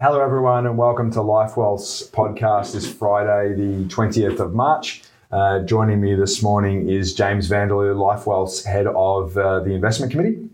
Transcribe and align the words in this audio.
Hello, 0.00 0.20
everyone, 0.20 0.64
and 0.64 0.78
welcome 0.78 1.10
to 1.10 1.18
LifeWealth's 1.18 2.08
podcast 2.10 2.72
this 2.72 2.88
Friday, 2.88 3.56
the 3.56 3.84
20th 3.88 4.38
of 4.38 4.54
March. 4.54 5.02
Uh, 5.32 5.58
joining 5.64 6.00
me 6.00 6.14
this 6.14 6.40
morning 6.40 6.88
is 6.88 7.14
James 7.14 7.50
Vanderloo, 7.50 7.96
LifeWealth's 7.96 8.64
head 8.64 8.86
of 8.86 9.36
uh, 9.36 9.58
the 9.58 9.72
investment 9.72 10.12
committee. 10.12 10.47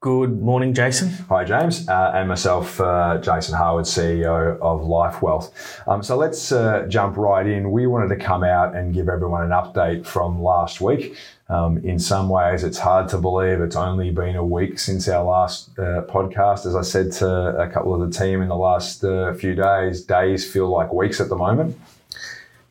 Good 0.00 0.40
morning, 0.40 0.74
Jason. 0.74 1.08
Hi, 1.28 1.42
James, 1.42 1.88
uh, 1.88 2.12
and 2.14 2.28
myself, 2.28 2.80
uh, 2.80 3.18
Jason 3.20 3.56
Harwood, 3.56 3.84
CEO 3.84 4.56
of 4.60 4.82
LifeWealth. 4.82 5.50
Um, 5.88 6.04
so 6.04 6.16
let's 6.16 6.52
uh, 6.52 6.86
jump 6.88 7.16
right 7.16 7.44
in. 7.44 7.72
We 7.72 7.88
wanted 7.88 8.16
to 8.16 8.24
come 8.24 8.44
out 8.44 8.76
and 8.76 8.94
give 8.94 9.08
everyone 9.08 9.42
an 9.42 9.50
update 9.50 10.06
from 10.06 10.40
last 10.40 10.80
week. 10.80 11.16
Um, 11.48 11.78
in 11.78 11.98
some 11.98 12.28
ways, 12.28 12.62
it's 12.62 12.78
hard 12.78 13.08
to 13.08 13.18
believe 13.18 13.60
it's 13.60 13.74
only 13.74 14.12
been 14.12 14.36
a 14.36 14.44
week 14.44 14.78
since 14.78 15.08
our 15.08 15.24
last 15.24 15.76
uh, 15.80 16.02
podcast. 16.08 16.64
As 16.64 16.76
I 16.76 16.82
said 16.82 17.10
to 17.14 17.28
a 17.58 17.68
couple 17.68 17.92
of 17.92 18.08
the 18.08 18.16
team 18.16 18.40
in 18.40 18.46
the 18.46 18.56
last 18.56 19.02
uh, 19.02 19.34
few 19.34 19.56
days, 19.56 20.04
days 20.04 20.48
feel 20.48 20.68
like 20.68 20.92
weeks 20.92 21.20
at 21.20 21.28
the 21.28 21.36
moment. 21.36 21.76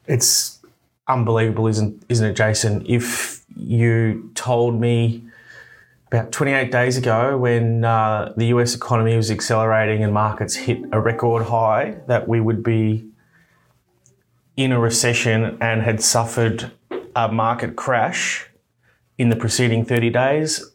It's 0.07 0.59
unbelievable, 1.09 1.67
isn't 1.67 2.05
isn't 2.07 2.25
it, 2.25 2.37
Jason? 2.37 2.85
If 2.87 3.43
you 3.57 4.31
told 4.33 4.79
me 4.79 5.26
about 6.07 6.31
28 6.31 6.71
days 6.71 6.97
ago 6.97 7.37
when 7.37 7.83
uh, 7.83 8.33
the 8.37 8.45
US 8.47 8.75
economy 8.75 9.15
was 9.15 9.29
accelerating 9.29 10.03
and 10.03 10.13
markets 10.13 10.55
hit 10.55 10.79
a 10.91 10.99
record 10.99 11.43
high 11.43 11.97
that 12.07 12.27
we 12.27 12.39
would 12.39 12.63
be 12.63 13.05
in 14.55 14.71
a 14.71 14.79
recession 14.79 15.57
and 15.61 15.81
had 15.81 16.01
suffered 16.01 16.71
a 17.15 17.31
market 17.31 17.75
crash 17.75 18.47
in 19.17 19.29
the 19.29 19.35
preceding 19.35 19.83
30 19.83 20.09
days, 20.11 20.71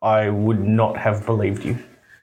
I 0.00 0.30
would 0.30 0.66
not 0.66 0.96
have 0.96 1.26
believed 1.26 1.64
you. 1.64 1.78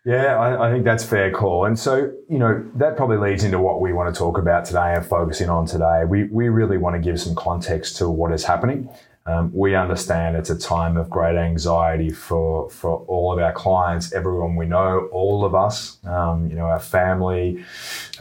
Yeah, 0.06 0.38
I, 0.38 0.68
I, 0.68 0.72
think 0.72 0.86
that's 0.86 1.04
fair 1.04 1.32
call. 1.32 1.66
And 1.66 1.78
so, 1.78 2.14
you 2.30 2.40
know, 2.40 2.66
that 2.76 2.96
probably 2.96 3.18
leads 3.18 3.44
into 3.44 3.60
what 3.60 3.82
we 3.82 3.92
want 3.92 4.14
to 4.14 4.18
talk 4.18 4.38
about 4.38 4.64
today 4.64 4.94
and 4.96 5.06
focusing 5.06 5.50
on 5.50 5.66
today. 5.66 6.04
We, 6.08 6.24
we 6.26 6.48
really 6.48 6.78
want 6.78 6.96
to 6.96 7.02
give 7.02 7.20
some 7.20 7.36
context 7.36 7.98
to 7.98 8.10
what 8.10 8.32
is 8.32 8.46
happening. 8.46 8.90
Um, 9.28 9.52
we 9.54 9.76
understand 9.76 10.38
it's 10.38 10.50
a 10.50 10.58
time 10.58 10.96
of 10.96 11.10
great 11.10 11.36
anxiety 11.36 12.10
for, 12.10 12.70
for 12.70 13.00
all 13.08 13.34
of 13.34 13.40
our 13.40 13.52
clients, 13.52 14.14
everyone 14.14 14.56
we 14.56 14.66
know, 14.66 15.10
all 15.12 15.44
of 15.44 15.54
us, 15.54 15.98
um, 16.06 16.50
you 16.50 16.56
know, 16.56 16.68
our 16.68 16.80
family, 16.80 17.66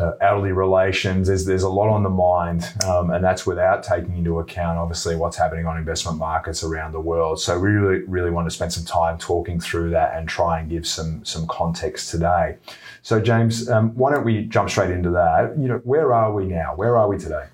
uh, 0.01 0.13
elderly 0.21 0.51
relations. 0.51 1.29
There's, 1.29 1.45
there's 1.45 1.63
a 1.63 1.69
lot 1.69 1.91
on 1.91 2.03
the 2.03 2.11
mind, 2.11 2.65
um, 2.85 3.11
and 3.11 3.25
that's 3.25 3.47
without 3.47 3.85
taking 3.85 4.17
into 4.17 4.41
account, 4.41 4.79
obviously, 4.79 5.15
what's 5.15 5.37
happening 5.37 5.65
on 5.65 5.79
investment 5.79 6.19
markets 6.19 6.65
around 6.65 6.91
the 6.91 7.01
world. 7.01 7.41
So 7.41 7.57
we 7.57 7.71
really, 7.71 8.05
really 8.07 8.31
want 8.31 8.49
to 8.49 8.55
spend 8.55 8.73
some 8.73 8.85
time 8.85 9.17
talking 9.17 9.61
through 9.61 9.91
that 9.91 10.17
and 10.17 10.29
try 10.29 10.59
and 10.59 10.69
give 10.69 10.89
some, 10.89 11.25
some 11.25 11.47
context 11.47 12.11
today. 12.11 12.57
So, 13.03 13.21
James, 13.21 13.71
um, 13.71 13.91
why 13.95 14.13
don't 14.13 14.25
we 14.25 14.43
jump 14.47 14.71
straight 14.71 14.91
into 14.91 15.11
that? 15.11 15.57
You 15.57 15.69
know, 15.69 15.79
where 15.85 16.13
are 16.13 16.33
we 16.33 16.47
now? 16.47 16.75
Where 16.75 16.97
are 16.99 17.09
we 17.09 17.17
today? 17.17 17.45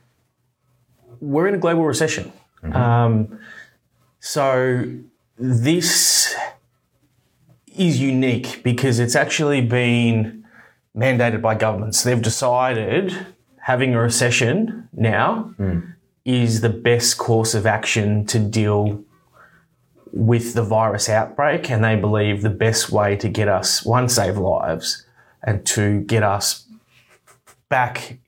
We're 1.21 1.49
in 1.49 1.55
a 1.55 1.59
global 1.59 1.85
recession. 1.85 2.33
Mm-hmm. 2.63 2.77
Um, 2.77 3.39
so 4.21 4.87
this 5.39 6.35
is 7.77 8.01
unique 8.01 8.63
because 8.63 8.99
it's 8.99 9.17
actually 9.17 9.61
been 9.61 10.45
mandated 10.97 11.41
by 11.41 11.55
governments. 11.55 12.03
They've 12.03 12.21
decided 12.21 13.27
having 13.59 13.95
a 13.95 14.01
recession 14.01 14.89
now 14.93 15.55
mm. 15.59 15.95
is 16.25 16.61
the 16.61 16.69
best 16.69 17.19
course 17.19 17.55
of 17.55 17.67
action 17.67 18.27
to 18.27 18.39
deal 18.39 19.03
with 20.13 20.53
the 20.53 20.63
virus 20.63 21.09
outbreak, 21.09 21.71
and 21.71 21.83
they 21.83 21.97
believe 21.97 22.43
the 22.43 22.51
best 22.51 22.91
way 22.91 23.17
to 23.17 23.29
get 23.29 23.49
us 23.49 23.83
one 23.83 24.09
save 24.09 24.37
lives 24.37 25.07
and 25.43 25.65
to 25.65 26.03
get 26.03 26.23
us 26.23 26.67
back 27.71 28.19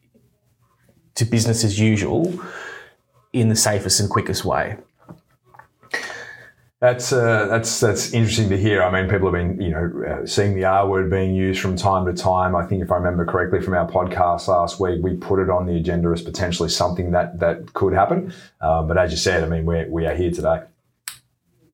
to 1.15 1.25
business 1.27 1.63
as 1.63 1.79
usual 1.79 2.33
in 3.35 3.49
the 3.49 3.57
safest 3.57 4.01
and 4.01 4.09
quickest 4.09 4.45
way. 4.45 4.79
That's 6.81 7.13
uh, 7.13 7.47
that's 7.47 7.81
that's 7.81 8.13
interesting 8.13 8.51
to 8.51 8.59
hear. 8.59 8.83
I 8.83 8.91
mean, 8.91 9.11
people 9.11 9.33
have 9.33 9.33
been 9.33 9.61
you 9.61 9.71
know 9.71 10.05
uh, 10.07 10.27
seeing 10.27 10.55
the 10.55 10.65
R 10.65 10.87
word 10.87 11.11
being 11.11 11.35
used 11.35 11.61
from 11.61 11.77
time 11.77 12.05
to 12.05 12.13
time. 12.13 12.55
I 12.55 12.67
think 12.67 12.83
if 12.83 12.93
I 12.93 12.97
remember 12.97 13.25
correctly 13.25 13.63
from 13.63 13.73
our 13.73 13.89
podcast 13.91 14.49
last 14.49 14.79
week, 14.79 15.03
we 15.03 15.15
put 15.17 15.41
it 15.41 15.49
on 15.49 15.67
the 15.67 15.77
agenda 15.77 16.11
as 16.11 16.21
potentially 16.21 16.69
something 16.69 17.13
that 17.13 17.41
that 17.41 17.73
could 17.73 17.95
happen. 17.95 18.35
Um, 18.61 18.87
but 18.87 18.99
as 18.99 19.11
you 19.11 19.17
said, 19.17 19.43
I 19.43 19.49
mean, 19.49 19.65
we 19.65 19.85
we 19.89 20.07
are 20.07 20.15
here 20.15 20.31
today. 20.31 20.63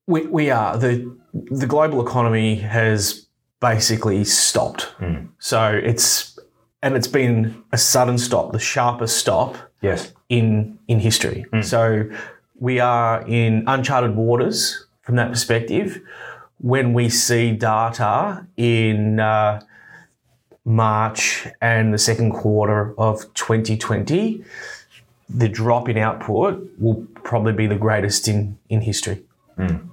We 0.07 0.27
we 0.27 0.49
are 0.49 0.77
the 0.77 1.13
the 1.33 1.67
global 1.67 2.05
economy 2.05 2.55
has 2.55 3.27
basically 3.59 4.23
stopped. 4.23 4.93
Mm. 4.99 5.27
So 5.39 5.73
it's 5.83 6.39
and 6.81 6.95
it's 6.95 7.07
been 7.07 7.63
a 7.73 7.77
sudden 7.77 8.17
stop, 8.17 8.53
the 8.53 8.59
sharpest 8.59 9.17
stop. 9.17 9.57
Yes. 9.81 10.13
In 10.31 10.79
in 10.87 10.99
history. 10.99 11.45
Mm. 11.51 11.63
So 11.63 12.09
we 12.59 12.79
are 12.79 13.27
in 13.27 13.65
uncharted 13.67 14.15
waters 14.15 14.85
from 15.01 15.15
that 15.17 15.29
perspective. 15.29 15.99
When 16.59 16.93
we 16.93 17.09
see 17.09 17.51
data 17.51 18.45
in 18.55 19.19
uh, 19.19 19.61
March 20.63 21.47
and 21.59 21.93
the 21.93 21.97
second 21.97 22.31
quarter 22.31 22.93
of 22.97 23.21
2020, 23.33 24.43
the 25.27 25.49
drop 25.49 25.89
in 25.89 25.97
output 25.97 26.69
will 26.77 27.05
probably 27.23 27.53
be 27.53 27.67
the 27.67 27.75
greatest 27.75 28.27
in, 28.27 28.57
in 28.69 28.81
history. 28.81 29.23
Mm. 29.57 29.89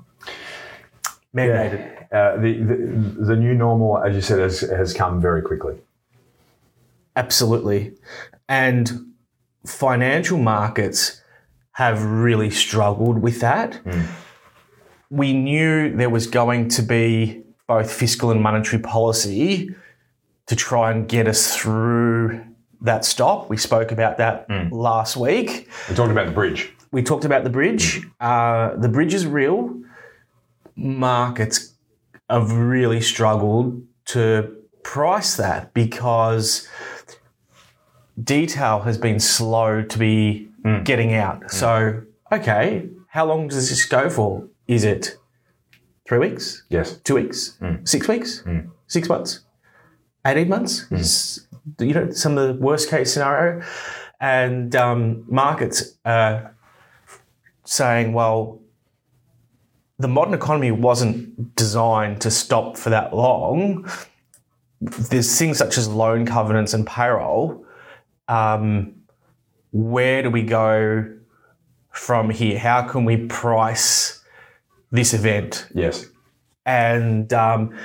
Mandated. 1.35 1.97
Yeah. 2.13 2.19
Uh, 2.19 2.37
the, 2.37 2.53
the, 2.53 2.77
the 3.25 3.37
new 3.37 3.55
normal, 3.55 3.99
as 3.99 4.15
you 4.15 4.21
said, 4.21 4.39
has, 4.39 4.61
has 4.61 4.95
come 4.95 5.21
very 5.21 5.43
quickly. 5.43 5.77
Absolutely. 7.17 7.95
And 8.49 9.08
financial 9.69 10.39
markets 10.39 11.23
have 11.73 12.03
really 12.05 12.51
struggled 12.51 13.23
with 13.23 13.41
that. 13.41 13.81
Mm. 13.85 14.07
We 15.11 15.33
knew 15.33 15.95
there 15.97 16.11
was 16.11 16.27
going 16.27 16.69
to 16.71 16.83
be 16.83 17.43
both 17.67 17.93
fiscal 17.93 18.31
and 18.31 18.43
monetary 18.43 18.83
policy 18.83 19.75
to 20.47 20.57
try 20.57 20.91
and 20.91 21.09
get 21.09 21.29
us 21.29 21.55
through 21.57 22.45
that 22.81 23.05
stop. 23.05 23.49
We 23.51 23.57
spoke 23.57 23.93
about 23.93 24.19
that 24.19 24.49
mm. 24.49 24.71
last 24.73 25.17
week. 25.17 25.69
We 25.89 25.95
talked 25.95 26.11
about 26.11 26.27
the 26.27 26.33
bridge. 26.33 26.73
We 26.91 27.03
talked 27.03 27.25
about 27.25 27.45
the 27.45 27.51
bridge. 27.51 28.01
Mm. 28.01 28.11
Uh, 28.21 28.77
the 28.81 28.89
bridge 28.89 29.15
is 29.15 29.27
real. 29.27 29.81
Markets 30.75 31.75
have 32.31 32.53
really 32.53 33.01
struggled 33.01 33.83
to 34.07 34.55
price 34.83 35.37
that 35.37 35.75
because 35.75 36.67
detail 38.23 38.81
has 38.81 38.99
been 38.99 39.21
slow 39.21 39.83
to 39.83 39.99
be 39.99 40.49
mm. 40.65 40.85
getting 40.85 41.15
out. 41.15 41.41
Mm. 41.41 41.51
So, 41.51 42.03
okay, 42.33 42.89
how 43.09 43.27
long 43.27 43.49
does 43.49 43.69
this 43.69 43.85
go 43.85 44.11
for? 44.11 44.47
Is 44.67 44.85
it 44.85 45.17
three 46.07 46.19
weeks? 46.19 46.65
Yes. 46.69 46.99
Two 46.99 47.15
weeks? 47.15 47.57
Mm. 47.61 47.89
Six 47.89 48.09
weeks? 48.09 48.43
Mm. 48.43 48.71
Six 48.87 49.09
months? 49.09 49.41
18 50.27 50.49
months? 50.49 50.87
Mm. 50.91 51.47
You 51.81 51.95
know, 51.95 52.11
some 52.11 52.37
of 52.39 52.49
the 52.49 52.63
worst 52.63 52.91
case 52.91 53.13
scenario. 53.13 53.63
And 54.21 54.75
um, 54.75 55.25
markets 55.29 55.97
are 56.05 56.55
saying, 57.65 58.13
well, 58.13 58.61
the 59.99 60.09
modern 60.09 60.35
economy 60.35 60.71
wasn't 60.71 61.55
designed 61.57 62.21
to 62.23 62.31
stop 62.31 62.77
for 62.77 62.91
that 62.91 63.15
long. 63.15 63.89
There's 64.81 65.39
things 65.39 65.59
such 65.59 65.77
as 65.77 65.89
loan 65.89 66.25
covenants 66.25 66.73
and 66.73 66.87
payroll. 66.87 67.65
Um, 68.29 68.95
where 69.73 70.23
do 70.23 70.31
we 70.31 70.43
go 70.43 71.15
from 71.91 72.31
here? 72.31 72.59
How 72.59 72.83
can 72.83 73.05
we 73.05 73.17
price 73.27 74.23
this 74.91 75.15
event? 75.15 75.69
Yes. 75.75 76.07
And 76.65 77.33
um, 77.33 77.77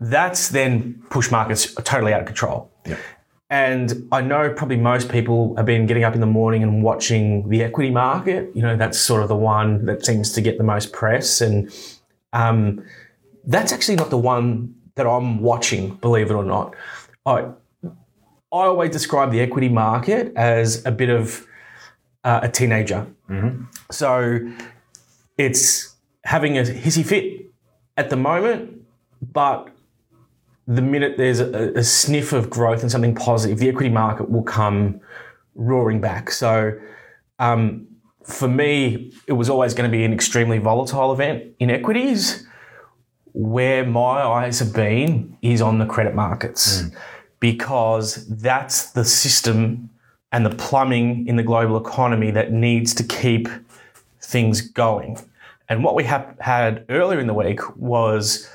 that's 0.00 0.48
then 0.48 1.02
push 1.10 1.30
markets 1.30 1.74
totally 1.74 2.12
out 2.12 2.20
of 2.20 2.26
control. 2.26 2.70
Yeah. 2.86 2.96
And 3.50 4.08
I 4.10 4.20
know 4.20 4.52
probably 4.52 4.78
most 4.78 5.10
people 5.10 5.54
have 5.56 5.66
been 5.66 5.86
getting 5.86 6.02
up 6.02 6.14
in 6.14 6.20
the 6.20 6.26
morning 6.26 6.62
and 6.62 6.82
watching 6.82 7.48
the 7.48 7.62
equity 7.62 7.90
market. 7.90 8.50
You 8.54 8.62
know, 8.62 8.76
that's 8.76 8.98
sort 8.98 9.22
of 9.22 9.28
the 9.28 9.36
one 9.36 9.84
that 9.84 10.04
seems 10.04 10.32
to 10.32 10.40
get 10.40 10.58
the 10.58 10.64
most 10.64 10.92
press. 10.92 11.40
And 11.40 11.72
um, 12.32 12.84
that's 13.44 13.72
actually 13.72 13.96
not 13.96 14.10
the 14.10 14.18
one 14.18 14.74
that 14.96 15.06
I'm 15.06 15.40
watching, 15.40 15.94
believe 15.96 16.30
it 16.30 16.34
or 16.34 16.44
not. 16.44 16.74
I, 17.26 17.46
I 18.54 18.66
always 18.66 18.90
describe 18.90 19.32
the 19.32 19.40
equity 19.40 19.68
market 19.68 20.32
as 20.36 20.86
a 20.86 20.92
bit 20.92 21.10
of 21.10 21.44
uh, 22.22 22.40
a 22.44 22.48
teenager. 22.48 23.04
Mm-hmm. 23.28 23.64
So 23.90 24.48
it's 25.36 25.96
having 26.22 26.56
a 26.56 26.62
hissy 26.62 27.04
fit 27.04 27.50
at 27.96 28.10
the 28.10 28.16
moment, 28.16 28.80
but 29.32 29.70
the 30.68 30.82
minute 30.82 31.16
there's 31.16 31.40
a, 31.40 31.72
a, 31.74 31.82
sniff 31.82 32.32
of 32.32 32.48
growth 32.48 32.82
and 32.82 32.90
something 32.90 33.14
positive, 33.14 33.58
the 33.58 33.68
equity 33.68 33.90
market 33.90 34.30
will 34.30 34.44
come 34.44 35.00
roaring 35.56 36.00
back. 36.00 36.30
So 36.30 36.78
um, 37.40 37.88
for 38.22 38.46
me, 38.46 39.12
it 39.26 39.32
was 39.32 39.50
always 39.50 39.74
going 39.74 39.90
to 39.90 39.94
be 39.94 40.04
an 40.04 40.12
extremely 40.12 40.58
volatile 40.58 41.12
event 41.12 41.54
in 41.58 41.70
equities. 41.70 42.46
Where 43.32 43.84
my 43.84 44.22
eyes 44.22 44.60
have 44.60 44.72
been 44.72 45.36
is 45.42 45.60
on 45.60 45.80
the 45.80 45.86
credit 45.86 46.14
markets. 46.14 46.82
Mm 46.82 46.96
because 47.40 48.26
that's 48.28 48.90
the 48.92 49.04
system 49.04 49.90
and 50.32 50.44
the 50.44 50.50
plumbing 50.50 51.26
in 51.28 51.36
the 51.36 51.42
global 51.42 51.76
economy 51.76 52.30
that 52.32 52.52
needs 52.52 52.94
to 52.94 53.04
keep 53.04 53.48
things 54.20 54.60
going. 54.60 55.18
And 55.68 55.84
what 55.84 55.94
we 55.94 56.04
ha- 56.04 56.26
had 56.40 56.84
earlier 56.88 57.20
in 57.20 57.26
the 57.26 57.34
week 57.34 57.60
was 57.76 58.48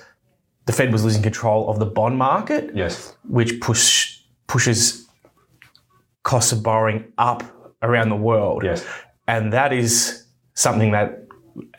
the 0.66 0.74
Fed 0.74 0.92
was 0.92 1.04
losing 1.04 1.24
control 1.24 1.70
of 1.70 1.80
the 1.80 1.86
bond 1.86 2.18
market, 2.18 2.72
Yes. 2.76 3.16
which 3.28 3.60
push 3.62 4.20
pushes 4.48 5.08
costs 6.24 6.52
of 6.52 6.62
borrowing 6.64 7.06
up 7.18 7.44
around 7.82 8.10
the 8.10 8.16
world. 8.16 8.64
Yes. 8.64 8.86
And 9.28 9.54
that 9.54 9.72
is 9.72 10.26
something 10.56 10.92
that 10.92 11.24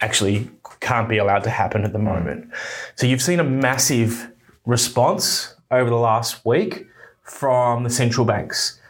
actually 0.00 0.48
can't 0.80 1.08
be 1.08 1.18
allowed 1.18 1.42
to 1.44 1.50
happen 1.50 1.84
at 1.84 1.92
the 1.92 1.98
moment. 1.98 2.48
So 2.96 3.06
you've 3.06 3.22
seen 3.22 3.38
a 3.40 3.44
massive 3.44 4.30
response 4.66 5.54
over 5.70 5.90
the 5.90 5.96
last 5.96 6.44
week 6.44 6.86
from 7.30 7.84
the 7.84 7.90
central 7.90 8.26
banks, 8.26 8.80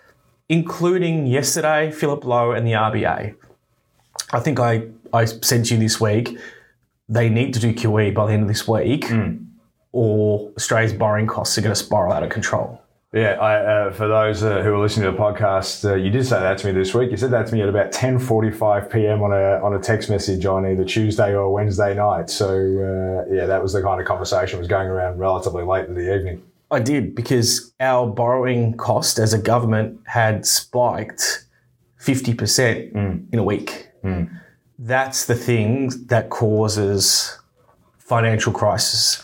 including 0.48 1.26
yesterday, 1.26 1.90
Philip 1.92 2.24
Lowe 2.24 2.52
and 2.52 2.66
the 2.66 2.72
RBA. 2.72 3.34
I 4.32 4.40
think 4.40 4.58
I, 4.58 4.88
I 5.12 5.26
to 5.26 5.74
you 5.74 5.76
this 5.78 6.00
week, 6.00 6.38
they 7.08 7.28
need 7.28 7.52
to 7.54 7.60
do 7.60 7.72
QE 7.72 8.14
by 8.14 8.26
the 8.26 8.32
end 8.32 8.42
of 8.42 8.48
this 8.48 8.66
week, 8.66 9.10
or 9.92 10.50
Australia's 10.56 10.92
borrowing 10.92 11.26
costs 11.26 11.58
are 11.58 11.60
going 11.60 11.74
to 11.74 11.80
spiral 11.80 12.12
out 12.12 12.22
of 12.22 12.30
control. 12.30 12.80
Yeah, 13.12 13.32
I, 13.40 13.56
uh, 13.56 13.92
for 13.92 14.06
those 14.06 14.44
uh, 14.44 14.62
who 14.62 14.72
are 14.72 14.78
listening 14.78 15.06
to 15.06 15.12
the 15.12 15.18
podcast, 15.18 15.84
uh, 15.84 15.96
you 15.96 16.10
did 16.10 16.24
say 16.24 16.38
that 16.38 16.58
to 16.58 16.66
me 16.68 16.72
this 16.72 16.94
week. 16.94 17.10
You 17.10 17.16
said 17.16 17.32
that 17.32 17.48
to 17.48 17.54
me 17.54 17.60
at 17.60 17.68
about 17.68 17.90
10.45 17.90 18.92
p.m. 18.92 19.22
on 19.22 19.32
a, 19.32 19.60
on 19.64 19.74
a 19.74 19.80
text 19.80 20.08
message 20.08 20.46
on 20.46 20.64
either 20.64 20.84
Tuesday 20.84 21.34
or 21.34 21.52
Wednesday 21.52 21.92
night. 21.92 22.30
So, 22.30 22.46
uh, 22.48 23.34
yeah, 23.34 23.46
that 23.46 23.60
was 23.60 23.72
the 23.72 23.82
kind 23.82 24.00
of 24.00 24.06
conversation 24.06 24.56
that 24.56 24.60
was 24.60 24.68
going 24.68 24.86
around 24.86 25.18
relatively 25.18 25.64
late 25.64 25.88
in 25.88 25.94
the 25.94 26.14
evening. 26.14 26.40
I 26.70 26.78
did 26.80 27.14
because 27.14 27.72
our 27.80 28.06
borrowing 28.06 28.76
cost 28.76 29.18
as 29.18 29.32
a 29.32 29.38
government 29.38 30.00
had 30.06 30.46
spiked 30.46 31.44
50% 32.00 32.94
in 33.32 33.38
a 33.38 33.42
week. 33.44 33.88
That's 34.78 35.26
the 35.26 35.34
thing 35.34 35.90
that 36.06 36.30
causes 36.30 37.38
financial 37.98 38.52
crisis. 38.52 39.22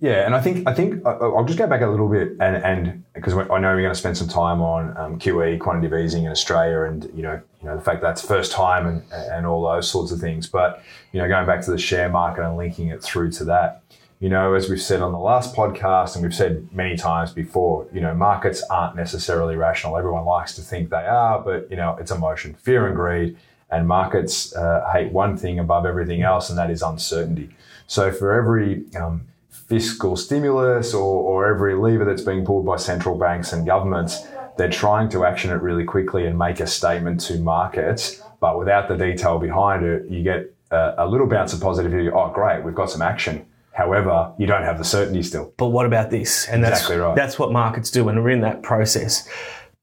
Yeah, 0.00 0.24
and 0.24 0.34
I 0.34 0.40
think 0.40 0.66
I 0.66 0.72
think 0.72 1.04
I'll 1.04 1.44
just 1.44 1.58
go 1.58 1.66
back 1.66 1.82
a 1.82 1.86
little 1.86 2.08
bit, 2.08 2.30
and 2.40 2.56
and 2.56 3.04
because 3.12 3.34
I 3.34 3.58
know 3.58 3.74
we're 3.74 3.82
going 3.82 3.90
to 3.90 3.94
spend 3.94 4.16
some 4.16 4.28
time 4.28 4.62
on 4.62 4.96
um, 4.96 5.18
QE, 5.18 5.60
quantitative 5.60 5.98
easing 5.98 6.24
in 6.24 6.30
Australia, 6.30 6.84
and 6.84 7.04
you 7.14 7.22
know, 7.22 7.38
you 7.60 7.68
know 7.68 7.76
the 7.76 7.82
fact 7.82 8.00
that's 8.00 8.26
first 8.26 8.50
time 8.50 8.86
and 8.86 9.02
and 9.12 9.44
all 9.44 9.62
those 9.62 9.90
sorts 9.90 10.10
of 10.10 10.18
things. 10.18 10.46
But 10.46 10.82
you 11.12 11.20
know, 11.20 11.28
going 11.28 11.46
back 11.46 11.60
to 11.66 11.70
the 11.70 11.76
share 11.76 12.08
market 12.08 12.42
and 12.42 12.56
linking 12.56 12.88
it 12.88 13.02
through 13.02 13.30
to 13.32 13.44
that, 13.44 13.82
you 14.20 14.28
know, 14.28 14.52
as 14.52 14.68
we've 14.68 14.80
said 14.80 15.00
on 15.00 15.12
the 15.12 15.18
last 15.18 15.56
podcast, 15.56 16.14
and 16.14 16.22
we've 16.22 16.34
said 16.34 16.68
many 16.72 16.94
times 16.94 17.32
before, 17.32 17.86
you 17.92 18.02
know, 18.02 18.14
markets 18.14 18.62
aren't 18.70 18.94
necessarily 18.94 19.56
rational. 19.56 19.96
Everyone 19.96 20.26
likes 20.26 20.54
to 20.56 20.60
think 20.60 20.90
they 20.90 21.06
are, 21.06 21.40
but 21.40 21.70
you 21.70 21.76
know, 21.76 21.96
it's 21.98 22.10
emotion, 22.10 22.54
fear, 22.54 22.86
and 22.86 22.94
greed. 22.94 23.36
And 23.70 23.88
markets 23.88 24.54
uh, 24.54 24.86
hate 24.92 25.10
one 25.10 25.38
thing 25.38 25.58
above 25.58 25.86
everything 25.86 26.20
else, 26.22 26.50
and 26.50 26.58
that 26.58 26.70
is 26.70 26.82
uncertainty. 26.82 27.48
So 27.86 28.12
for 28.12 28.32
every 28.32 28.84
um, 28.94 29.26
fiscal 29.48 30.16
stimulus 30.16 30.92
or, 30.92 31.22
or 31.22 31.46
every 31.46 31.74
lever 31.74 32.04
that's 32.04 32.22
being 32.22 32.44
pulled 32.44 32.66
by 32.66 32.76
central 32.76 33.16
banks 33.16 33.54
and 33.54 33.64
governments, 33.64 34.26
they're 34.58 34.68
trying 34.68 35.08
to 35.10 35.24
action 35.24 35.50
it 35.50 35.62
really 35.62 35.84
quickly 35.84 36.26
and 36.26 36.38
make 36.38 36.60
a 36.60 36.66
statement 36.66 37.20
to 37.22 37.38
markets. 37.38 38.22
But 38.38 38.58
without 38.58 38.88
the 38.88 38.96
detail 38.96 39.38
behind 39.38 39.84
it, 39.86 40.10
you 40.10 40.22
get 40.22 40.52
a, 40.70 40.94
a 40.98 41.06
little 41.06 41.26
bounce 41.26 41.54
of 41.54 41.60
positivity. 41.62 42.10
Oh, 42.10 42.30
great, 42.30 42.62
we've 42.62 42.74
got 42.74 42.90
some 42.90 43.00
action. 43.00 43.46
However, 43.72 44.32
you 44.38 44.46
don't 44.46 44.62
have 44.64 44.78
the 44.78 44.84
certainty 44.84 45.22
still. 45.22 45.52
But 45.56 45.68
what 45.68 45.86
about 45.86 46.10
this? 46.10 46.48
And 46.48 46.62
that's, 46.62 46.80
Exactly 46.80 46.96
right. 46.98 47.16
that's 47.16 47.38
what 47.38 47.52
markets 47.52 47.90
do, 47.90 48.08
and 48.08 48.22
we're 48.22 48.30
in 48.30 48.40
that 48.40 48.62
process. 48.62 49.28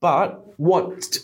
But 0.01 0.43
what 0.59 1.17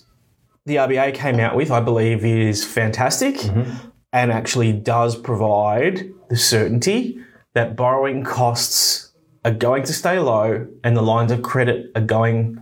the 0.65 0.77
RBA 0.77 1.13
came 1.13 1.39
out 1.39 1.55
with, 1.55 1.71
I 1.71 1.81
believe, 1.81 2.23
is 2.25 2.63
fantastic 2.65 3.35
Mm-hmm. 3.35 3.87
and 4.13 4.31
actually 4.31 4.71
does 4.73 5.15
provide 5.15 6.09
the 6.29 6.37
certainty 6.37 7.19
that 7.53 7.75
borrowing 7.75 8.23
costs 8.23 9.11
are 9.45 9.51
going 9.51 9.83
to 9.83 9.93
stay 9.93 10.17
low 10.19 10.65
and 10.83 10.95
the 10.95 11.01
lines 11.01 11.31
of 11.31 11.41
credit 11.41 11.91
are 11.95 12.01
going 12.01 12.57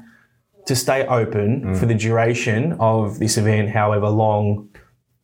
to 0.65 0.75
stay 0.75 1.05
open 1.07 1.61
Mm. 1.63 1.77
for 1.77 1.85
the 1.85 1.93
duration 1.95 2.73
of 2.79 3.19
this 3.19 3.37
event, 3.37 3.69
however 3.69 4.09
long 4.09 4.69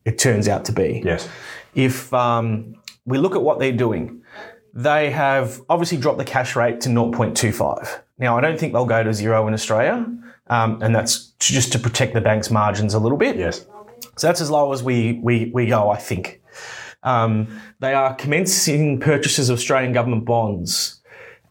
it 0.04 0.18
turns 0.18 0.48
out 0.48 0.64
to 0.66 0.72
be 0.72 1.02
Yes. 1.04 1.28
if 1.74 2.12
um, 2.14 2.74
we 3.04 3.18
look 3.18 3.34
at 3.34 3.42
what 3.42 3.58
they're 3.58 3.72
doing, 3.72 4.17
they 4.78 5.10
have 5.10 5.60
obviously 5.68 5.98
dropped 5.98 6.18
the 6.18 6.24
cash 6.24 6.54
rate 6.54 6.80
to 6.80 6.88
0.25. 6.88 8.00
Now, 8.18 8.38
I 8.38 8.40
don't 8.40 8.58
think 8.60 8.72
they'll 8.72 8.86
go 8.86 9.02
to 9.02 9.12
zero 9.12 9.48
in 9.48 9.52
Australia, 9.52 10.06
um, 10.46 10.80
and 10.80 10.94
that's 10.94 11.32
just 11.40 11.72
to 11.72 11.80
protect 11.80 12.14
the 12.14 12.20
bank's 12.20 12.48
margins 12.48 12.94
a 12.94 13.00
little 13.00 13.18
bit. 13.18 13.36
Yes. 13.36 13.66
So 14.16 14.28
that's 14.28 14.40
as 14.40 14.50
low 14.50 14.72
as 14.72 14.84
we, 14.84 15.18
we, 15.20 15.50
we 15.52 15.66
go, 15.66 15.90
I 15.90 15.96
think. 15.96 16.40
Um, 17.02 17.60
they 17.80 17.92
are 17.92 18.14
commencing 18.14 19.00
purchases 19.00 19.48
of 19.48 19.58
Australian 19.58 19.92
government 19.92 20.24
bonds, 20.24 21.00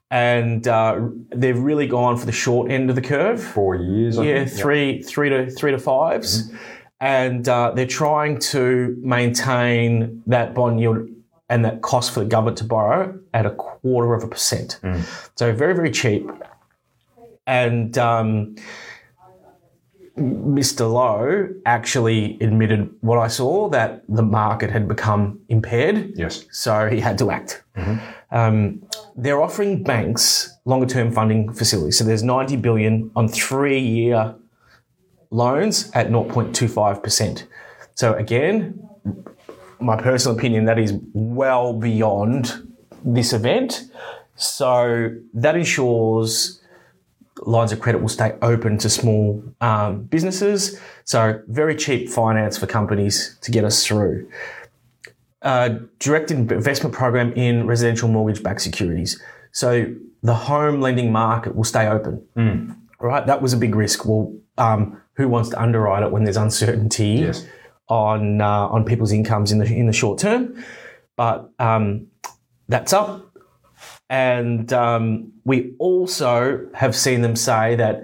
and 0.10 0.66
uh, 0.66 0.98
they've 1.36 1.60
really 1.60 1.88
gone 1.88 2.16
for 2.16 2.26
the 2.26 2.32
short 2.32 2.72
end 2.72 2.90
of 2.90 2.96
the 2.96 3.02
curve. 3.02 3.44
Four 3.44 3.76
years. 3.76 4.18
I 4.18 4.24
Yeah, 4.24 4.46
think. 4.46 4.58
three, 4.58 5.02
three 5.02 5.30
to 5.30 5.52
three 5.52 5.72
to 5.72 5.78
5s 5.78 6.56
and 7.00 7.48
uh, 7.48 7.72
they're 7.76 7.86
trying 7.86 8.40
to 8.40 8.96
maintain 9.02 10.24
that 10.26 10.56
bond 10.56 10.80
yield 10.80 11.08
and 11.50 11.64
that 11.66 11.82
cost 11.82 12.12
for 12.12 12.20
the 12.22 12.26
government 12.26 12.58
to 12.58 12.64
borrow 12.64 13.18
at 13.34 13.46
a 13.46 13.52
quarter 13.52 14.14
of 14.14 14.24
a 14.24 14.28
percent. 14.28 14.80
So 15.36 15.54
very, 15.54 15.74
very 15.74 15.92
cheap. 15.92 16.30
And 17.46 17.98
um, 17.98 18.56
Mr. 20.18 20.92
Lowe 20.92 21.48
actually 21.66 22.38
admitted 22.42 22.90
what 23.02 23.20
I 23.20 23.28
saw 23.28 23.70
that 23.70 24.04
the 24.10 24.24
market 24.24 24.72
had 24.72 24.88
become 24.88 25.40
impaired. 25.48 26.14
Yes. 26.16 26.46
So 26.52 26.90
he 26.90 27.00
had 27.00 27.18
to 27.20 27.32
act. 27.32 27.64
Um, 28.32 28.84
they're 29.16 29.42
offering 29.42 29.84
banks 29.84 30.58
longer 30.66 30.88
term 30.88 31.12
funding 31.12 31.54
facilities. 31.54 31.98
So 31.98 32.04
there's 32.04 32.24
90 32.24 32.58
billion 32.58 33.12
on 33.16 33.30
three 33.30 33.80
year 33.80 34.36
loans 35.30 35.92
at 35.94 36.10
0.25%. 36.10 37.44
So 37.96 38.14
again, 38.16 38.88
my 39.80 39.96
personal 40.02 40.38
opinion, 40.38 40.66
that 40.66 40.80
is 40.80 40.94
well 41.14 41.74
beyond 41.74 42.68
this 43.04 43.34
event. 43.34 43.84
So 44.36 45.12
that 45.34 45.56
ensures 45.56 46.62
lines 47.46 47.72
of 47.72 47.80
credit 47.80 48.02
will 48.02 48.10
stay 48.10 48.36
open 48.42 48.78
to 48.80 48.90
small 48.90 49.44
um, 49.62 50.04
businesses. 50.04 50.80
So 51.06 51.42
very 51.48 51.76
cheap 51.76 52.10
finance 52.10 52.58
for 52.58 52.68
companies 52.68 53.38
to 53.42 53.52
get 53.52 53.64
us 53.64 53.86
through. 53.86 54.30
Uh, 55.42 55.80
direct 56.00 56.32
investment 56.32 56.96
program 56.96 57.32
in 57.34 57.68
residential 57.68 58.10
mortgage-backed 58.10 58.62
securities. 58.62 59.22
So 59.52 59.94
the 60.24 60.34
home 60.34 60.82
lending 60.82 61.12
market 61.12 61.56
will 61.56 61.64
stay 61.64 61.88
open. 61.88 62.26
Right, 63.00 63.26
that 63.28 63.44
was 63.44 63.54
a 63.54 63.58
big 63.58 63.76
risk. 63.76 64.06
Well, 64.06 64.34
um, 64.58 65.00
who 65.14 65.28
wants 65.28 65.50
to 65.50 65.62
underwrite 65.62 66.02
it 66.04 66.12
when 66.12 66.24
there's 66.24 66.38
uncertainty 66.38 67.10
Yes. 67.10 67.46
On 67.88 68.42
uh, 68.42 68.68
on 68.68 68.86
people's 68.86 69.12
incomes 69.12 69.52
in 69.52 69.60
the 69.60 69.66
in 69.66 69.88
the 69.88 69.94
short 69.94 70.20
term? 70.20 70.64
But 71.16 71.50
um, 71.60 72.08
that's 72.68 72.94
up. 72.94 73.24
And 74.10 74.72
um, 74.72 75.34
we 75.44 75.74
also 75.80 76.68
have 76.74 76.96
seen 76.96 77.22
them 77.22 77.36
say 77.36 77.76
that 77.76 78.04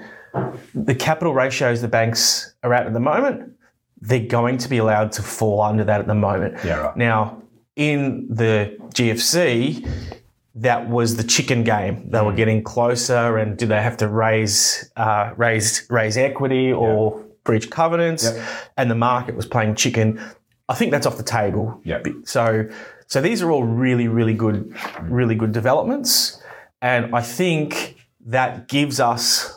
the 0.74 0.96
capital 0.96 1.34
ratios 1.34 1.82
the 1.82 1.88
banks 1.88 2.54
are 2.64 2.74
at 2.74 2.88
at 2.88 2.94
the 2.94 3.00
moment, 3.00 3.54
they're 4.02 4.20
going 4.26 4.58
to 4.58 4.70
be 4.70 4.78
allowed 4.78 5.12
to 5.14 5.22
fall 5.22 5.62
under 5.62 5.84
that 5.84 6.02
at 6.02 6.08
the 6.08 6.16
moment. 6.16 6.58
Yeah, 6.66 6.80
right. 6.80 6.98
Now, 6.98 7.42
in 7.76 8.28
the 8.30 8.76
GFC, 8.94 9.88
that 10.56 10.90
was 10.90 11.16
the 11.16 11.24
chicken 11.24 11.64
game. 11.64 12.10
They 12.10 12.22
were 12.22 12.34
getting 12.34 12.64
closer, 12.64 13.38
and 13.38 13.58
do 13.58 13.66
they 13.66 13.82
have 13.82 13.98
to 13.98 14.08
raise 14.08 14.92
uh, 14.98 15.34
raise 15.38 15.86
raise 15.90 16.18
equity 16.18 16.72
or 16.72 17.24
breach 17.44 17.70
covenants? 17.70 18.24
Yep. 18.24 18.46
And 18.78 18.92
the 18.92 18.96
market 18.96 19.36
was 19.36 19.46
playing 19.46 19.76
chicken. 19.76 20.20
I 20.70 20.76
think 20.76 20.92
that's 20.92 21.06
off 21.06 21.18
the 21.18 21.24
table. 21.24 21.82
Yep. 21.84 22.08
So, 22.26 22.70
so 23.08 23.22
these 23.22 23.42
are 23.42 23.52
all 23.52 23.64
really, 23.64 24.08
really 24.08 24.34
good, 24.34 24.76
really 25.02 25.36
good 25.36 25.52
developments, 25.52 26.42
and 26.82 27.16
I 27.16 27.22
think 27.22 27.98
that 28.26 28.68
gives 28.68 29.00
us 29.00 29.56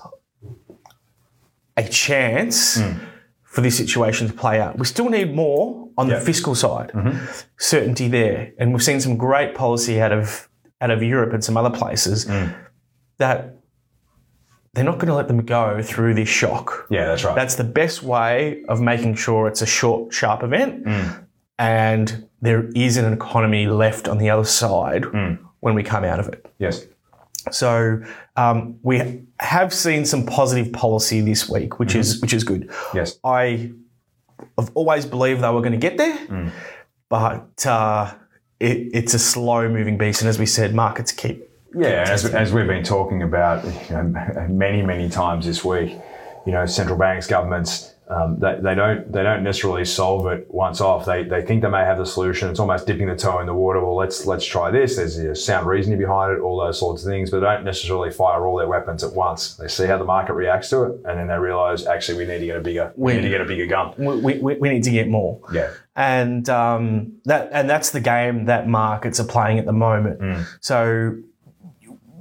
a 1.76 1.88
chance 1.88 2.81
hmm. 2.81 2.99
for 3.45 3.61
this 3.61 3.76
situation 3.76 4.26
to 4.26 4.33
play 4.33 4.61
out. 4.61 4.78
We 4.78 4.87
still 4.87 5.09
need 5.09 5.35
more 5.35 5.88
on 5.97 6.09
Yep. 6.09 6.19
the 6.19 6.25
fiscal 6.26 6.55
side, 6.55 6.90
mm-hmm. 6.93 7.25
certainty 7.59 8.09
there, 8.09 8.52
and 8.59 8.73
we've 8.73 8.83
seen 8.83 9.00
some 9.00 9.16
great 9.16 9.55
policy 9.55 10.00
out 10.00 10.12
of 10.12 10.49
out 10.81 10.90
of 10.90 11.02
Europe 11.02 11.33
and 11.33 11.43
some 11.43 11.57
other 11.57 11.71
places 11.71 12.25
hmm. 12.25 12.49
that 13.19 13.55
they're 14.76 14.85
not 14.85 14.99
going 14.99 15.09
to 15.09 15.14
let 15.14 15.26
them 15.26 15.45
go 15.45 15.83
through 15.83 16.14
this 16.14 16.28
shock. 16.28 16.87
Yeah, 16.90 17.06
that's 17.06 17.25
right. 17.25 17.35
That's 17.35 17.54
the 17.56 17.64
best 17.64 18.02
way 18.02 18.62
of 18.68 18.80
making 18.80 19.14
sure 19.16 19.49
it's 19.49 19.62
a 19.62 19.66
short, 19.66 20.12
sharp 20.12 20.42
event 20.42 20.87
and 21.59 22.28
there 22.42 22.68
is 22.75 22.99
an 22.99 23.11
economy 23.12 23.66
left 23.66 24.06
on 24.06 24.18
the 24.18 24.28
other 24.28 24.45
side 24.45 25.04
when 25.61 25.75
we 25.75 25.83
come 25.83 26.04
out 26.04 26.21
of 26.21 26.28
it. 26.28 26.45
yes. 26.59 26.87
So 27.52 28.02
um, 28.37 28.76
we 28.83 29.23
have 29.40 29.73
seen 29.73 30.04
some 30.04 30.26
positive 30.26 30.73
policy 30.73 31.21
this 31.21 31.49
week, 31.49 31.78
which 31.78 31.95
is 31.95 32.21
which 32.21 32.35
is 32.35 32.42
good. 32.45 32.71
Yes. 32.92 33.18
I 33.25 33.73
have 34.59 34.71
always 34.75 35.06
believed 35.06 35.40
they 35.42 35.49
were 35.50 35.61
going 35.61 35.73
to 35.73 35.78
get 35.78 35.97
there, 35.97 36.52
but 37.09 37.64
uh, 37.66 38.12
it, 38.59 38.90
it's 38.92 39.14
a 39.14 39.18
slow 39.18 39.68
moving 39.68 39.97
beast, 39.97 40.21
and 40.23 40.28
as 40.28 40.38
we 40.40 40.47
said, 40.47 40.75
markets 40.75 41.12
keep 41.12 41.49
Yeah, 41.76 42.04
as, 42.09 42.25
as 42.25 42.52
we've 42.52 42.66
been 42.66 42.85
talking 42.85 43.23
about 43.23 43.64
you 43.64 43.97
know, 43.97 44.47
many, 44.49 44.83
many 44.83 45.09
times 45.09 45.47
this 45.47 45.64
week, 45.64 45.97
you 46.47 46.52
know, 46.52 46.64
central 46.66 46.97
banks, 46.99 47.26
governments, 47.26 47.95
um, 48.09 48.38
they, 48.38 48.56
they 48.62 48.76
don't 48.76 49.11
they 49.11 49.25
don't 49.25 49.42
necessarily 49.42 49.85
solve 49.85 50.28
it 50.28 50.47
once 50.49 50.80
off. 50.80 51.04
They, 51.06 51.25
they 51.25 51.42
think 51.42 51.62
they 51.62 51.68
may 51.68 51.80
have 51.80 51.99
the 51.99 52.06
solution. 52.06 52.49
It's 52.49 52.61
almost 52.61 52.87
dipping 52.87 53.09
the 53.09 53.16
toe 53.16 53.40
in 53.40 53.47
the 53.47 53.54
water. 53.54 53.80
Well, 53.85 53.97
let's 53.97 54.26
let's 54.26 54.45
try 54.45 54.71
this. 54.71 54.95
There's 54.95 55.18
a 55.18 55.35
sound 55.35 55.66
reasoning 55.66 55.99
behind 55.99 56.33
it, 56.33 56.40
all 56.40 56.56
those 56.64 56.78
sorts 56.78 57.04
of 57.04 57.11
things. 57.11 57.33
But 57.33 57.40
they 57.40 57.47
don't 57.47 57.64
necessarily 57.64 58.12
fire 58.12 58.47
all 58.47 58.59
their 58.59 58.68
weapons 58.68 59.02
at 59.02 59.12
once. 59.12 59.56
They 59.56 59.66
see 59.66 59.87
how 59.87 59.99
the 59.99 60.04
market 60.04 60.35
reacts 60.35 60.71
to 60.71 60.85
it, 60.85 61.00
and 61.04 61.18
then 61.18 61.26
they 61.26 61.38
realise 61.38 61.85
actually 61.85 62.18
we 62.18 62.33
need 62.33 62.38
to 62.38 62.47
get 62.47 62.56
a 62.56 62.61
bigger 62.61 62.92
we, 62.95 63.14
need 63.14 63.23
to 63.23 63.28
get 63.28 63.40
a 63.40 63.45
bigger 63.45 63.66
gun. 63.66 63.95
we, 63.97 64.38
we, 64.38 64.54
we 64.54 64.68
need 64.68 64.85
to 64.85 64.90
get 64.92 65.09
more. 65.09 65.40
Yeah. 65.52 65.73
and 65.97 66.49
um, 66.49 67.14
that 67.25 67.49
and 67.50 67.68
that's 67.68 67.90
the 67.90 68.00
game 68.00 68.45
that 68.45 68.68
markets 68.68 69.18
are 69.18 69.26
playing 69.26 69.59
at 69.59 69.66
the 69.66 69.73
moment. 69.73 70.47
So 70.61 71.16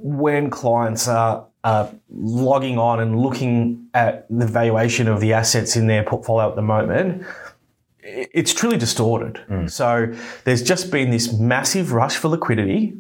when 0.06 0.52
clients 0.52 1.08
are, 1.08 1.48
are 1.64 1.90
logging 2.12 2.78
on 2.78 3.00
and 3.00 3.20
looking 3.20 3.88
at 3.96 4.28
the 4.30 4.46
valuation 4.46 5.08
of 5.08 5.20
the 5.20 5.34
assets 5.34 5.76
in 5.76 5.88
their 5.88 6.04
portfolio 6.04 6.48
at 6.48 6.56
the 6.56 6.62
moment, 6.62 7.26
it's 8.04 8.54
truly 8.54 8.78
distorted. 8.78 9.42
So 9.68 10.14
there's 10.44 10.62
just 10.62 10.92
been 10.92 11.10
this 11.10 11.34
massive 11.34 11.92
rush 11.92 12.18
for 12.18 12.28
liquidity. 12.28 12.94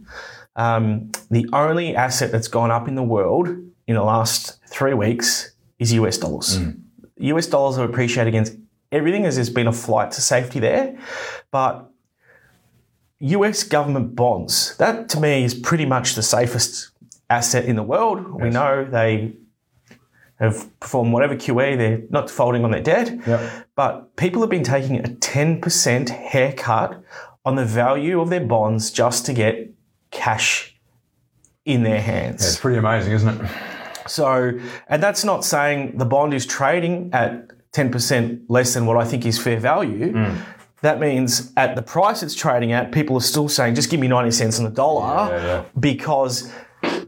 Um, 0.55 1.11
the 1.29 1.47
only 1.53 1.95
asset 1.95 2.31
that's 2.31 2.47
gone 2.47 2.71
up 2.71 2.87
in 2.87 2.95
the 2.95 3.03
world 3.03 3.49
in 3.49 3.93
the 3.93 4.03
last 4.03 4.59
three 4.67 4.95
weeks 4.95 5.51
is 5.77 5.93
US 5.93 6.17
dollars. 6.17 6.57
US 7.17 7.45
dollars 7.45 7.75
have 7.75 7.87
appreciated 7.87 8.29
against 8.29 8.57
everything 8.91 9.25
as 9.25 9.35
there's 9.35 9.51
been 9.51 9.67
a 9.67 9.73
flight 9.73 10.09
to 10.13 10.21
safety 10.21 10.59
there. 10.59 10.97
But 11.51 11.87
US 13.19 13.63
government 13.63 14.15
bonds, 14.15 14.75
that 14.77 15.07
to 15.09 15.19
me 15.19 15.43
is 15.43 15.53
pretty 15.53 15.85
much 15.85 16.15
the 16.15 16.23
safest 16.23 16.91
asset 17.29 17.65
in 17.65 17.75
the 17.75 17.83
world. 17.83 18.41
We 18.41 18.49
know 18.49 18.85
they 18.85 19.33
have 20.39 20.79
performed 20.79 21.13
whatever 21.13 21.35
QE, 21.35 21.77
they're 21.77 22.01
not 22.09 22.27
defaulting 22.27 22.63
on 22.65 22.71
their 22.71 22.81
debt. 22.81 23.17
Yep. 23.25 23.67
But 23.75 24.15
people 24.17 24.41
have 24.41 24.49
been 24.49 24.63
taking 24.63 24.99
a 24.99 25.03
10% 25.03 26.09
haircut 26.09 27.01
on 27.45 27.55
the 27.55 27.65
value 27.65 28.19
of 28.19 28.29
their 28.29 28.45
bonds 28.45 28.91
just 28.91 29.25
to 29.27 29.33
get 29.33 29.71
cash 30.11 30.75
in 31.63 31.83
their 31.83 32.01
hands. 32.01 32.45
It's 32.45 32.59
pretty 32.59 32.77
amazing, 32.77 33.13
isn't 33.13 33.41
it? 33.41 33.51
So, 34.07 34.59
and 34.87 35.01
that's 35.01 35.23
not 35.23 35.43
saying 35.43 35.97
the 35.97 36.05
bond 36.05 36.33
is 36.33 36.45
trading 36.45 37.09
at 37.13 37.47
10% 37.71 38.45
less 38.49 38.73
than 38.73 38.85
what 38.85 38.97
I 38.97 39.05
think 39.05 39.25
is 39.25 39.39
fair 39.39 39.59
value. 39.59 40.13
Mm. 40.13 40.37
That 40.81 40.99
means 40.99 41.51
at 41.57 41.75
the 41.75 41.81
price 41.81 42.21
it's 42.21 42.35
trading 42.35 42.71
at, 42.71 42.91
people 42.91 43.17
are 43.17 43.21
still 43.21 43.49
saying, 43.49 43.75
just 43.75 43.89
give 43.89 43.99
me 43.99 44.07
90 44.07 44.31
cents 44.31 44.59
on 44.59 44.65
the 44.65 44.71
dollar 44.71 45.35
Yeah, 45.35 45.45
yeah. 45.45 45.63
because 45.79 46.51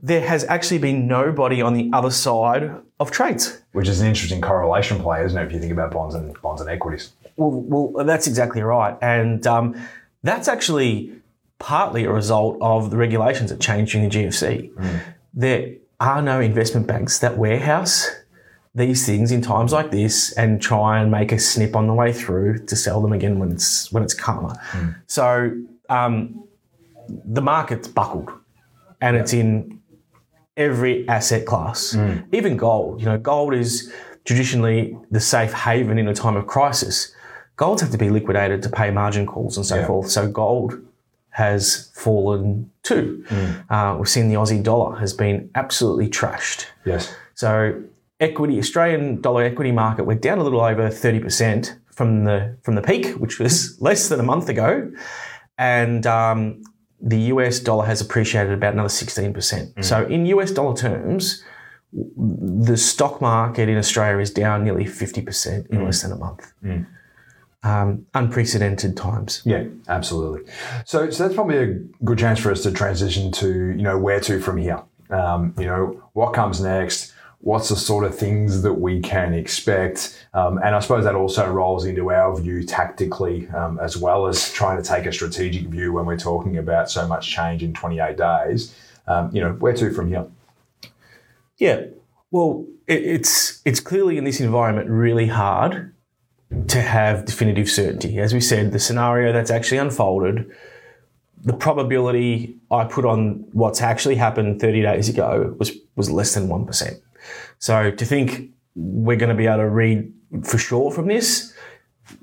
there 0.01 0.25
has 0.27 0.43
actually 0.45 0.79
been 0.79 1.07
nobody 1.07 1.61
on 1.61 1.73
the 1.73 1.89
other 1.93 2.11
side 2.11 2.71
of 2.99 3.11
trades. 3.11 3.61
Which 3.73 3.87
is 3.87 4.01
an 4.01 4.07
interesting 4.07 4.41
correlation 4.41 4.99
play, 4.99 5.23
isn't 5.23 5.37
it? 5.37 5.45
If 5.45 5.53
you 5.53 5.59
think 5.59 5.71
about 5.71 5.91
bonds 5.91 6.15
and 6.15 6.39
bonds 6.41 6.61
and 6.61 6.69
equities. 6.69 7.11
Well, 7.35 7.51
well 7.51 8.05
that's 8.05 8.27
exactly 8.27 8.61
right. 8.61 8.97
And 9.01 9.45
um, 9.45 9.75
that's 10.23 10.47
actually 10.47 11.13
partly 11.59 12.05
a 12.05 12.11
result 12.11 12.57
of 12.61 12.91
the 12.91 12.97
regulations 12.97 13.49
that 13.49 13.59
changed 13.59 13.93
during 13.93 14.09
the 14.09 14.15
GFC. 14.15 14.71
There 15.33 15.75
are 15.99 16.21
no 16.21 16.39
investment 16.39 16.87
banks 16.87 17.19
that 17.19 17.37
warehouse 17.37 18.09
these 18.75 19.07
things 19.07 19.31
in 19.31 19.41
times 19.41 19.73
like 19.73 19.89
this 19.89 20.31
and 20.33 20.61
try 20.61 20.99
and 20.99 21.09
make 21.09 21.31
a 21.31 21.39
snip 21.39 21.75
on 21.75 21.87
the 21.87 21.93
way 21.93 22.13
through 22.13 22.63
to 22.65 22.75
sell 22.75 23.01
them 23.01 23.11
again 23.11 23.39
when 23.39 23.51
it's 23.51 23.91
when 23.91 24.03
it's 24.03 24.13
calmer. 24.13 24.53
So 25.07 25.51
um, 25.89 26.43
the 27.09 27.41
market's 27.41 27.87
buckled, 27.87 28.31
and 29.01 29.17
it's 29.17 29.33
in 29.33 29.76
every 30.57 31.07
asset 31.07 31.45
class, 31.45 31.95
even 32.31 32.57
gold. 32.57 32.99
You 32.99 33.05
know, 33.05 33.17
gold 33.17 33.53
is 33.53 33.93
traditionally 34.25 34.97
the 35.11 35.19
safe 35.21 35.53
haven 35.53 35.97
in 35.97 36.07
a 36.07 36.13
time 36.13 36.35
of 36.35 36.47
crisis. 36.47 37.13
Golds 37.55 37.81
have 37.81 37.91
to 37.91 37.97
be 37.97 38.09
liquidated 38.09 38.61
to 38.63 38.69
pay 38.69 38.91
margin 38.91 39.25
calls 39.25 39.55
and 39.57 39.65
so 39.65 39.77
Yeah. 39.77 39.87
forth. 39.87 40.09
So 40.09 40.27
gold 40.27 40.79
has 41.29 41.91
fallen 41.95 42.69
too. 42.83 43.23
Uh, 43.69 43.95
we've 43.97 44.09
seen 44.09 44.27
the 44.27 44.35
Aussie 44.35 44.61
dollar 44.61 44.97
has 44.97 45.13
been 45.13 45.49
absolutely 45.55 46.09
trashed. 46.09 46.65
Yes. 46.85 47.13
So 47.35 47.81
equity, 48.19 48.57
Australian 48.59 49.21
dollar 49.21 49.43
equity 49.43 49.71
market 49.71 50.03
went 50.05 50.21
down 50.21 50.39
a 50.39 50.43
little 50.43 50.61
over 50.61 50.89
30% 50.89 51.75
from 51.91 52.25
the 52.25 52.57
from 52.63 52.75
the 52.75 52.81
peak, 52.81 53.07
which 53.17 53.39
was 53.39 53.77
less 53.87 54.09
than 54.09 54.19
a 54.19 54.23
month 54.23 54.49
ago. 54.49 54.91
And 55.57 56.05
um, 56.05 56.63
the 56.99 57.19
US 57.33 57.59
dollar 57.59 57.85
has 57.85 58.01
appreciated 58.01 58.53
about 58.53 58.73
another 58.73 58.89
16%. 58.89 59.83
So 59.83 60.05
in 60.05 60.25
US 60.27 60.51
dollar 60.51 60.75
terms, 60.75 61.43
the 61.93 62.75
stock 62.77 63.21
market 63.21 63.69
in 63.69 63.77
Australia 63.77 64.19
is 64.19 64.31
down 64.31 64.63
nearly 64.63 64.85
50% 64.85 65.67
in 65.67 65.85
less 65.85 66.01
than 66.01 66.11
a 66.11 66.17
month. 66.17 66.53
Um, 67.63 68.05
unprecedented 68.13 68.95
times. 68.95 69.41
Yeah, 69.43 69.65
absolutely. 69.89 70.51
So, 70.85 71.09
so 71.09 71.23
that's 71.23 71.35
probably 71.35 71.57
a 71.57 71.73
good 72.03 72.19
chance 72.19 72.39
for 72.39 72.51
us 72.51 72.63
to 72.63 72.71
transition 72.71 73.31
to 73.33 73.71
you 73.71 73.81
know 73.81 73.97
where 73.97 74.19
to 74.21 74.39
from 74.39 74.57
here. 74.57 74.83
Um, 75.09 75.53
you 75.57 75.65
know 75.65 76.01
what 76.13 76.33
comes 76.33 76.61
next. 76.61 77.13
What's 77.39 77.69
the 77.69 77.75
sort 77.75 78.03
of 78.03 78.17
things 78.17 78.63
that 78.63 78.73
we 78.73 78.99
can 78.99 79.33
expect? 79.33 80.25
Um, 80.33 80.57
and 80.57 80.75
I 80.75 80.79
suppose 80.79 81.03
that 81.03 81.15
also 81.15 81.49
rolls 81.49 81.85
into 81.85 82.11
our 82.11 82.35
view 82.35 82.63
tactically, 82.63 83.47
um, 83.49 83.79
as 83.79 83.95
well 83.95 84.27
as 84.27 84.51
trying 84.51 84.81
to 84.81 84.83
take 84.83 85.05
a 85.05 85.13
strategic 85.13 85.67
view 85.67 85.93
when 85.93 86.05
we're 86.05 86.17
talking 86.17 86.57
about 86.57 86.89
so 86.89 87.07
much 87.07 87.29
change 87.29 87.61
in 87.63 87.73
28 87.73 88.17
days. 88.17 88.75
Um, 89.07 89.29
you 89.33 89.39
know, 89.39 89.53
where 89.53 89.73
to 89.73 89.93
from 89.93 90.09
here? 90.09 90.25
Yeah. 91.57 91.85
Well, 92.31 92.65
it, 92.87 93.03
it's 93.03 93.61
it's 93.65 93.79
clearly 93.79 94.17
in 94.17 94.23
this 94.23 94.39
environment 94.39 94.89
really 94.89 95.27
hard 95.27 95.93
to 96.67 96.81
have 96.81 97.25
definitive 97.25 97.69
certainty. 97.69 98.19
As 98.19 98.33
we 98.33 98.41
said, 98.41 98.71
the 98.71 98.79
scenario 98.79 99.31
that's 99.33 99.51
actually 99.51 99.79
unfolded, 99.79 100.49
the 101.43 101.53
probability 101.53 102.55
I 102.71 102.85
put 102.85 103.05
on 103.05 103.45
what's 103.51 103.81
actually 103.81 104.15
happened 104.15 104.59
30 104.59 104.81
days 104.81 105.09
ago 105.09 105.55
was 105.59 105.71
was 105.95 106.09
less 106.09 106.33
than 106.33 106.47
one 106.47 106.65
percent. 106.65 106.97
So 107.59 107.91
to 107.91 108.05
think 108.05 108.51
we're 108.75 109.17
going 109.17 109.29
to 109.29 109.35
be 109.35 109.47
able 109.47 109.57
to 109.57 109.69
read 109.69 110.13
for 110.43 110.57
sure 110.57 110.91
from 110.91 111.07
this, 111.07 111.53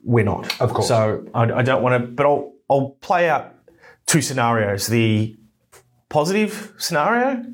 we're 0.02 0.24
not. 0.24 0.60
Of 0.60 0.72
course. 0.72 0.88
So 0.88 1.26
I, 1.34 1.42
I 1.44 1.62
don't 1.62 1.82
want 1.82 2.02
to, 2.02 2.08
but 2.08 2.26
I'll 2.26 2.52
I'll 2.70 2.90
play 3.00 3.28
out 3.28 3.54
two 4.06 4.22
scenarios: 4.22 4.86
the 4.86 5.36
positive 6.08 6.72
scenario 6.78 7.44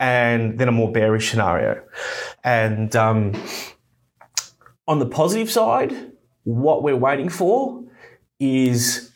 and 0.00 0.58
then 0.58 0.68
a 0.68 0.72
more 0.72 0.90
bearish 0.92 1.30
scenario. 1.30 1.82
And 2.44 2.94
um, 2.94 3.40
on 4.86 4.98
the 4.98 5.06
positive 5.06 5.50
side, 5.50 6.12
what 6.44 6.82
we're 6.82 6.96
waiting 6.96 7.28
for 7.28 7.84
is 8.40 9.12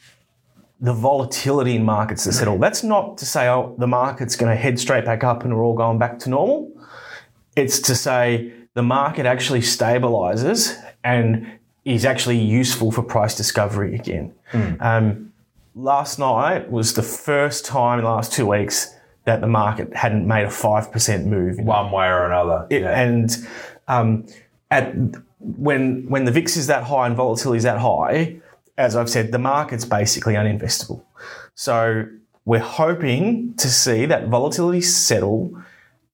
the 0.80 0.92
volatility 0.92 1.76
in 1.76 1.84
markets 1.84 2.24
to 2.24 2.32
settle. 2.32 2.58
That's 2.58 2.82
not 2.82 3.16
to 3.18 3.24
say, 3.24 3.48
oh, 3.48 3.76
the 3.78 3.86
market's 3.86 4.34
going 4.34 4.50
to 4.50 4.60
head 4.60 4.80
straight 4.80 5.04
back 5.04 5.22
up 5.22 5.44
and 5.44 5.54
we're 5.54 5.64
all 5.64 5.76
going 5.76 5.98
back 5.98 6.18
to 6.20 6.30
normal. 6.30 6.72
It's 7.56 7.80
to 7.80 7.94
say 7.94 8.52
the 8.74 8.82
market 8.82 9.26
actually 9.26 9.60
stabilizes 9.60 10.80
and 11.04 11.46
is 11.84 12.04
actually 12.04 12.38
useful 12.38 12.90
for 12.92 13.02
price 13.02 13.36
discovery 13.36 13.94
again. 13.94 14.32
Um, 14.80 15.32
last 15.74 16.18
night 16.18 16.70
was 16.70 16.94
the 16.94 17.02
first 17.02 17.64
time 17.64 17.98
in 17.98 18.04
the 18.04 18.10
last 18.10 18.32
two 18.32 18.46
weeks 18.46 18.94
that 19.24 19.40
the 19.40 19.46
market 19.46 19.94
hadn't 19.94 20.26
made 20.26 20.44
a 20.44 20.48
5% 20.48 21.24
move 21.26 21.58
One 21.58 21.90
way 21.92 22.06
or 22.06 22.26
another. 22.26 22.66
it- 22.70 22.82
and 22.84 23.30
um, 23.88 24.26
at 24.70 24.94
when 25.40 26.04
when 26.08 26.24
the 26.24 26.30
VIX 26.32 26.56
is 26.56 26.66
that 26.68 26.84
high 26.84 27.06
and 27.06 27.16
volatility 27.16 27.58
is 27.58 27.64
that 27.64 27.78
high, 27.78 28.36
as 28.78 28.94
I've 28.96 29.10
said, 29.10 29.32
the 29.32 29.38
market's 29.38 29.84
basically 29.84 30.34
uninvestable. 30.34 31.02
So 31.54 32.04
we're 32.44 32.60
hoping 32.60 33.54
to 33.54 33.68
see 33.68 34.06
that 34.06 34.28
volatility 34.28 34.80
settle, 34.80 35.52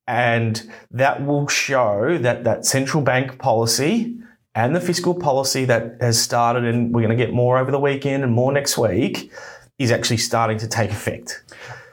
and 0.08 0.68
that 0.90 1.24
will 1.24 1.46
show 1.46 2.16
that 2.18 2.42
that 2.42 2.64
central 2.64 3.02
bank 3.02 3.38
policy 3.38 4.16
and 4.54 4.74
the 4.74 4.80
fiscal 4.80 5.14
policy 5.14 5.66
that 5.66 5.98
has 6.00 6.20
started, 6.20 6.64
and 6.64 6.92
we're 6.92 7.02
going 7.02 7.16
to 7.16 7.24
get 7.24 7.32
more 7.32 7.58
over 7.58 7.70
the 7.70 7.78
weekend 7.78 8.24
and 8.24 8.32
more 8.32 8.50
next 8.50 8.78
week, 8.78 9.30
is 9.78 9.92
actually 9.92 10.16
starting 10.16 10.58
to 10.58 10.66
take 10.66 10.90
effect. 10.90 11.42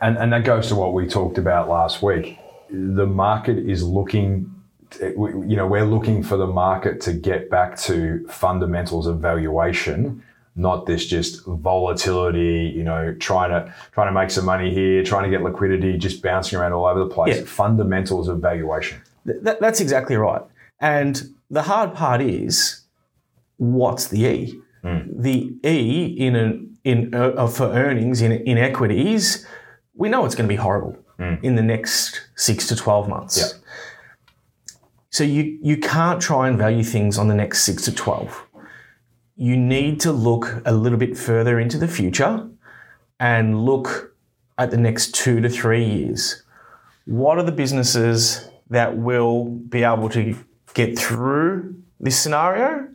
And, 0.02 0.18
and 0.18 0.32
that 0.32 0.46
goes 0.46 0.70
to 0.70 0.76
what 0.76 0.94
we 0.94 1.08
talked 1.08 1.38
about 1.38 1.68
last 1.68 2.02
week. 2.02 2.40
The 2.72 3.06
market 3.06 3.58
is 3.58 3.84
looking, 3.84 4.50
you 5.00 5.56
know, 5.56 5.68
we're 5.68 5.86
looking 5.86 6.24
for 6.24 6.38
the 6.38 6.48
market 6.48 7.02
to 7.02 7.14
get 7.14 7.50
back 7.50 7.78
to 7.82 8.26
fundamentals 8.30 9.08
of 9.08 9.20
valuation 9.20 10.24
not 10.56 10.86
this 10.86 11.06
just 11.06 11.46
volatility, 11.46 12.72
you 12.76 12.84
know, 12.84 13.14
trying 13.20 13.50
to 13.50 13.74
trying 13.92 14.08
to 14.08 14.14
make 14.14 14.32
some 14.32 14.46
money 14.46 14.74
here, 14.74 15.04
trying 15.04 15.24
to 15.24 15.30
get 15.30 15.44
liquidity, 15.44 15.98
just 15.98 16.22
bouncing 16.22 16.58
around 16.58 16.74
all 16.74 16.86
over 16.86 17.00
the 17.00 17.08
place. 17.08 17.38
Yeah. 17.38 17.46
Fundamentals 17.46 18.28
of 18.28 18.40
valuation. 18.40 19.02
Th- 19.26 19.58
that's 19.60 19.80
exactly 19.82 20.16
right. 20.16 20.42
And 20.80 21.36
the 21.50 21.64
hard 21.64 21.94
part 21.94 22.22
is, 22.22 22.82
what's 23.58 24.08
the 24.08 24.26
E? 24.26 24.62
The 24.84 25.56
E 25.64 26.16
in 26.18 26.36
an 26.36 26.78
in 26.84 27.16
uh, 27.16 27.30
uh, 27.30 27.48
for 27.48 27.66
earnings 27.66 28.22
in 28.22 28.32
in 28.32 28.60
equities, 28.60 29.46
we 29.96 30.10
know 30.10 30.26
it's 30.26 30.36
going 30.36 30.48
to 30.48 30.54
be 30.54 30.62
horrible 30.62 30.96
in 31.42 31.56
the 31.56 31.64
next 31.64 32.22
six 32.36 32.68
to 32.68 32.76
twelve 32.76 33.10
months. 33.10 33.38
Yeah. 33.38 33.48
So 35.10 35.24
you 35.24 35.58
you 35.64 35.78
can't 35.78 36.22
try 36.22 36.48
and 36.48 36.58
value 36.58 36.84
things 36.84 37.18
on 37.18 37.30
the 37.30 37.34
next 37.34 37.64
six 37.64 37.84
to 37.86 37.92
twelve. 37.92 38.46
You 39.36 39.58
need 39.58 40.00
to 40.02 40.12
look 40.12 40.62
a 40.66 40.74
little 40.74 40.98
bit 40.98 41.18
further 41.18 41.60
into 41.60 41.78
the 41.78 41.88
future 41.88 42.50
and 43.20 43.66
look 43.66 44.16
at 44.58 44.72
the 44.72 44.78
next 44.78 45.14
two 45.14 45.42
to 45.42 45.50
three 45.50 45.84
years 45.84 46.44
what 47.06 47.38
are 47.38 47.44
the 47.44 47.52
businesses 47.52 48.48
that 48.70 48.98
will 48.98 49.46
be 49.46 49.84
able 49.84 50.10
to 50.10 50.36
get 50.74 50.98
through 50.98 51.76
this 52.00 52.20
scenario? 52.20 52.88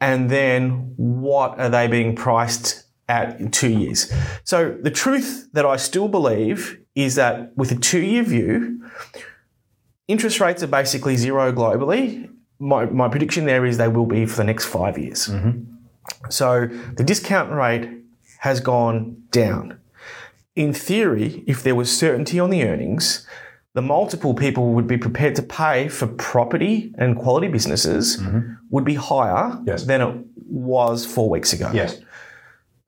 And 0.00 0.30
then 0.30 0.92
what 0.96 1.58
are 1.58 1.68
they 1.68 1.88
being 1.88 2.14
priced 2.14 2.84
at 3.08 3.40
in 3.40 3.50
two 3.50 3.70
years? 3.70 4.12
So 4.44 4.76
the 4.80 4.90
truth 4.90 5.48
that 5.52 5.66
I 5.66 5.76
still 5.76 6.08
believe 6.08 6.78
is 6.94 7.14
that 7.16 7.56
with 7.56 7.72
a 7.72 7.76
two 7.76 8.00
year 8.00 8.22
view, 8.22 8.88
interest 10.06 10.40
rates 10.40 10.62
are 10.62 10.68
basically 10.68 11.16
zero 11.16 11.52
globally. 11.52 12.30
My, 12.60 12.84
my 12.86 13.08
prediction 13.08 13.46
there 13.46 13.66
is 13.66 13.78
they 13.78 13.88
will 13.88 14.06
be 14.06 14.26
for 14.26 14.36
the 14.36 14.44
next 14.44 14.66
five 14.66 14.96
years. 14.96 15.26
Mm-hmm. 15.28 15.74
So 16.28 16.68
the 16.96 17.02
discount 17.02 17.50
rate 17.50 17.88
has 18.38 18.60
gone 18.60 19.22
down 19.32 19.80
in 20.56 20.72
theory, 20.72 21.42
if 21.46 21.62
there 21.62 21.74
was 21.74 21.96
certainty 21.96 22.38
on 22.38 22.50
the 22.50 22.64
earnings, 22.64 23.26
the 23.74 23.82
multiple 23.82 24.34
people 24.34 24.72
would 24.74 24.86
be 24.86 24.98
prepared 24.98 25.34
to 25.36 25.42
pay 25.42 25.88
for 25.88 26.06
property 26.06 26.92
and 26.98 27.16
quality 27.16 27.48
businesses 27.48 28.18
mm-hmm. 28.18 28.54
would 28.70 28.84
be 28.84 28.94
higher 28.94 29.58
Yes. 29.64 29.84
than 29.84 30.00
it 30.00 30.24
was 30.48 31.06
four 31.06 31.30
weeks 31.30 31.52
ago. 31.52 31.70
Yes. 31.72 32.00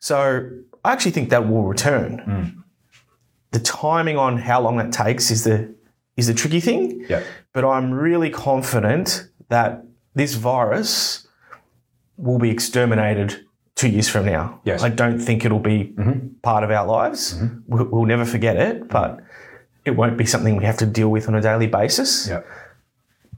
So 0.00 0.50
I 0.84 0.92
actually 0.92 1.12
think 1.12 1.30
that 1.30 1.48
will 1.48 1.62
return. 1.62 2.20
Mm. 2.26 2.62
The 3.52 3.60
timing 3.60 4.18
on 4.18 4.38
how 4.38 4.60
long 4.60 4.76
that 4.78 4.92
takes 4.92 5.30
is 5.30 5.44
the 5.44 5.72
is 6.16 6.26
the 6.26 6.34
tricky 6.34 6.60
thing. 6.60 7.06
Yeah. 7.08 7.22
But 7.54 7.64
I'm 7.64 7.92
really 7.92 8.28
confident 8.28 9.28
that 9.52 9.84
this 10.14 10.34
virus 10.34 11.28
will 12.16 12.38
be 12.38 12.50
exterminated 12.50 13.44
two 13.74 13.88
years 13.88 14.08
from 14.08 14.24
now. 14.26 14.60
Yes. 14.64 14.82
I 14.82 14.88
don't 14.88 15.18
think 15.18 15.44
it'll 15.44 15.58
be 15.58 15.94
part 16.42 16.64
of 16.64 16.70
our 16.70 16.86
lives. 16.86 17.38
We'll, 17.66 17.84
we'll 17.84 18.06
never 18.06 18.24
forget 18.24 18.56
it, 18.56 18.88
but 18.88 19.20
it 19.84 19.92
won't 19.92 20.16
be 20.16 20.24
something 20.26 20.56
we 20.56 20.64
have 20.64 20.78
to 20.78 20.86
deal 20.86 21.10
with 21.10 21.28
on 21.28 21.34
a 21.34 21.40
daily 21.40 21.66
basis. 21.66 22.28
Yeah. 22.28 22.42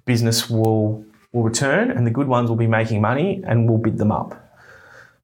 Business 0.04 0.50
will 0.50 1.04
will 1.32 1.42
return, 1.42 1.90
and 1.90 2.06
the 2.06 2.12
good 2.12 2.28
ones 2.28 2.48
will 2.48 2.56
be 2.56 2.68
making 2.68 3.00
money, 3.00 3.42
and 3.44 3.68
we'll 3.68 3.78
bid 3.78 3.98
them 3.98 4.12
up. 4.12 4.40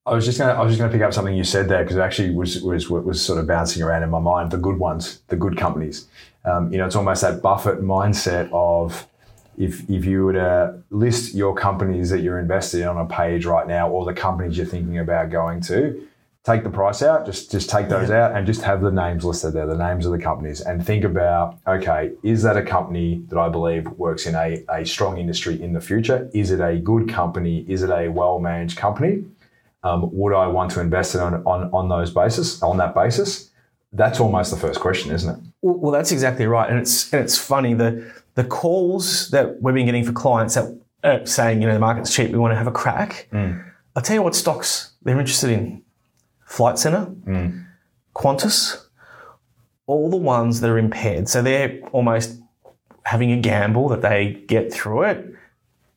I 0.05 0.13
was 0.13 0.25
just 0.25 0.39
gonna 0.39 0.53
I 0.53 0.61
was 0.63 0.71
just 0.73 0.79
gonna 0.81 0.91
pick 0.91 1.03
up 1.03 1.13
something 1.13 1.35
you 1.35 1.43
said 1.43 1.69
there 1.69 1.83
because 1.83 1.95
it 1.95 2.01
actually 2.01 2.31
was 2.31 2.61
was 2.61 2.89
was 2.89 3.23
sort 3.23 3.39
of 3.39 3.47
bouncing 3.47 3.81
around 3.83 4.03
in 4.03 4.09
my 4.09 4.19
mind. 4.19 4.51
The 4.51 4.57
good 4.57 4.79
ones, 4.79 5.21
the 5.27 5.37
good 5.37 5.55
companies. 5.55 6.07
Um, 6.43 6.71
you 6.71 6.79
know, 6.79 6.87
it's 6.87 6.95
almost 6.95 7.21
that 7.21 7.41
Buffett 7.41 7.81
mindset 7.81 8.49
of 8.51 9.07
if 9.57 9.89
if 9.89 10.05
you 10.05 10.25
were 10.25 10.33
to 10.33 10.81
list 10.89 11.33
your 11.33 11.55
companies 11.55 12.09
that 12.09 12.21
you're 12.21 12.39
invested 12.39 12.81
in 12.81 12.87
on 12.87 12.97
a 12.97 13.05
page 13.05 13.45
right 13.45 13.67
now, 13.67 13.89
or 13.89 14.05
the 14.05 14.13
companies 14.13 14.57
you're 14.57 14.65
thinking 14.65 14.99
about 14.99 15.29
going 15.29 15.61
to, 15.61 16.07
take 16.43 16.63
the 16.63 16.69
price 16.69 17.01
out, 17.01 17.25
just 17.25 17.51
just 17.51 17.69
take 17.69 17.89
those 17.89 18.09
out, 18.09 18.35
and 18.35 18.47
just 18.47 18.61
have 18.61 18.81
the 18.81 18.91
names 18.91 19.23
listed 19.23 19.53
there, 19.53 19.67
the 19.67 19.77
names 19.77 20.05
of 20.05 20.11
the 20.11 20.19
companies, 20.19 20.61
and 20.61 20.85
think 20.85 21.03
about 21.03 21.57
okay, 21.67 22.11
is 22.23 22.43
that 22.43 22.57
a 22.57 22.63
company 22.63 23.23
that 23.29 23.37
I 23.37 23.49
believe 23.49 23.87
works 23.91 24.25
in 24.25 24.35
a, 24.35 24.63
a 24.69 24.85
strong 24.85 25.17
industry 25.17 25.61
in 25.61 25.73
the 25.73 25.81
future? 25.81 26.29
Is 26.33 26.51
it 26.51 26.59
a 26.59 26.77
good 26.77 27.09
company? 27.09 27.65
Is 27.67 27.83
it 27.83 27.89
a 27.89 28.09
well 28.09 28.39
managed 28.39 28.77
company? 28.77 29.25
um, 29.83 30.09
would 30.13 30.33
I 30.33 30.47
want 30.47 30.71
to 30.71 30.81
invest 30.81 31.15
in 31.15 31.21
on, 31.21 31.43
on 31.45 31.69
on 31.73 31.89
those 31.89 32.11
basis 32.11 32.61
on 32.61 32.77
that 32.77 32.93
basis? 32.93 33.49
That's 33.93 34.19
almost 34.19 34.51
the 34.51 34.57
first 34.57 34.79
question, 34.79 35.11
isn't 35.11 35.29
it? 35.29 35.43
Well, 35.61 35.75
well, 35.75 35.91
that's 35.91 36.11
exactly 36.11 36.45
right, 36.45 36.69
and 36.69 36.79
it's 36.79 37.11
and 37.13 37.21
it's 37.21 37.37
funny 37.37 37.73
the 37.73 38.11
the 38.35 38.43
calls 38.43 39.29
that 39.29 39.61
we've 39.61 39.75
been 39.75 39.85
getting 39.85 40.03
for 40.03 40.13
clients 40.13 40.55
that 40.55 40.79
are 41.03 41.25
saying 41.25 41.61
you 41.61 41.67
know 41.67 41.73
the 41.73 41.79
market's 41.79 42.13
cheap, 42.13 42.31
we 42.31 42.37
want 42.37 42.51
to 42.51 42.57
have 42.57 42.67
a 42.67 42.71
crack. 42.71 43.27
Mm. 43.31 43.63
I'll 43.95 44.01
tell 44.01 44.15
you 44.15 44.21
what 44.21 44.35
stocks 44.35 44.93
they're 45.01 45.19
interested 45.19 45.49
in: 45.49 45.83
Flight 46.45 46.77
Centre, 46.77 47.11
mm. 47.25 47.65
Qantas, 48.15 48.85
all 49.87 50.09
the 50.09 50.17
ones 50.17 50.61
that 50.61 50.69
are 50.69 50.77
impaired. 50.77 51.27
So 51.27 51.41
they're 51.41 51.79
almost 51.91 52.39
having 53.03 53.31
a 53.31 53.37
gamble 53.37 53.89
that 53.89 54.01
they 54.01 54.43
get 54.47 54.71
through 54.71 55.03
it 55.03 55.33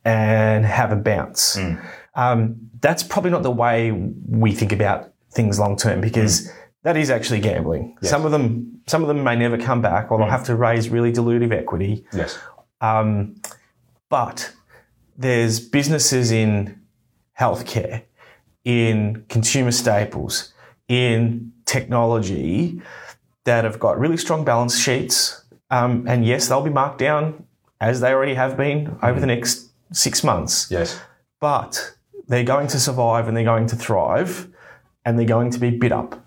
and 0.05 0.64
have 0.64 0.92
a 0.92 0.97
bounce. 0.97 1.57
Mm. 1.57 1.85
Um, 2.14 2.57
that's 2.81 3.03
probably 3.03 3.31
not 3.31 3.42
the 3.42 3.51
way 3.51 3.92
we 3.92 4.53
think 4.53 4.73
about 4.73 5.12
things 5.33 5.59
long 5.59 5.77
term 5.77 6.01
because 6.01 6.51
that 6.85 6.97
is 6.97 7.11
actually 7.11 7.40
gambling. 7.40 7.97
Some 8.03 8.25
of 8.25 8.31
them, 8.31 8.81
some 8.87 9.03
of 9.03 9.09
them 9.09 9.25
may 9.25 9.37
never 9.37 9.59
come 9.59 9.81
back, 9.81 10.12
or 10.12 10.18
they'll 10.18 10.29
have 10.29 10.44
to 10.44 10.55
raise 10.55 10.90
really 10.90 11.12
dilutive 11.12 11.53
equity. 11.53 12.07
Yes. 12.12 12.38
Um, 12.81 13.37
but 14.11 14.53
there's 15.16 15.61
businesses 15.61 16.31
in 16.31 16.81
healthcare, 17.40 18.03
in 18.64 19.25
consumer 19.29 19.73
staples, 19.73 20.53
in 20.87 21.53
technology 21.64 22.83
that 23.44 23.64
have 23.64 23.79
got 23.79 23.99
really 23.99 24.18
strong 24.18 24.44
balance 24.44 24.79
sheets. 24.79 25.42
Um, 25.70 26.07
and 26.07 26.27
yes, 26.27 26.49
they'll 26.49 26.62
be 26.62 26.70
marked 26.70 26.99
down 26.99 27.47
as 27.81 28.01
they 28.01 28.12
already 28.12 28.35
have 28.35 28.59
been 28.59 28.99
over 29.03 29.18
the 29.18 29.27
next 29.27 29.70
six 29.92 30.23
months. 30.23 30.70
Yes. 30.70 31.01
But 31.40 31.94
they're 32.29 32.44
going 32.44 32.68
to 32.68 32.79
survive 32.79 33.27
and 33.27 33.37
they're 33.37 33.44
going 33.44 33.66
to 33.68 33.77
thrive 33.77 34.49
and 35.05 35.18
they're 35.18 35.27
going 35.27 35.51
to 35.51 35.59
be 35.59 35.70
bid 35.70 35.92
up. 35.92 36.24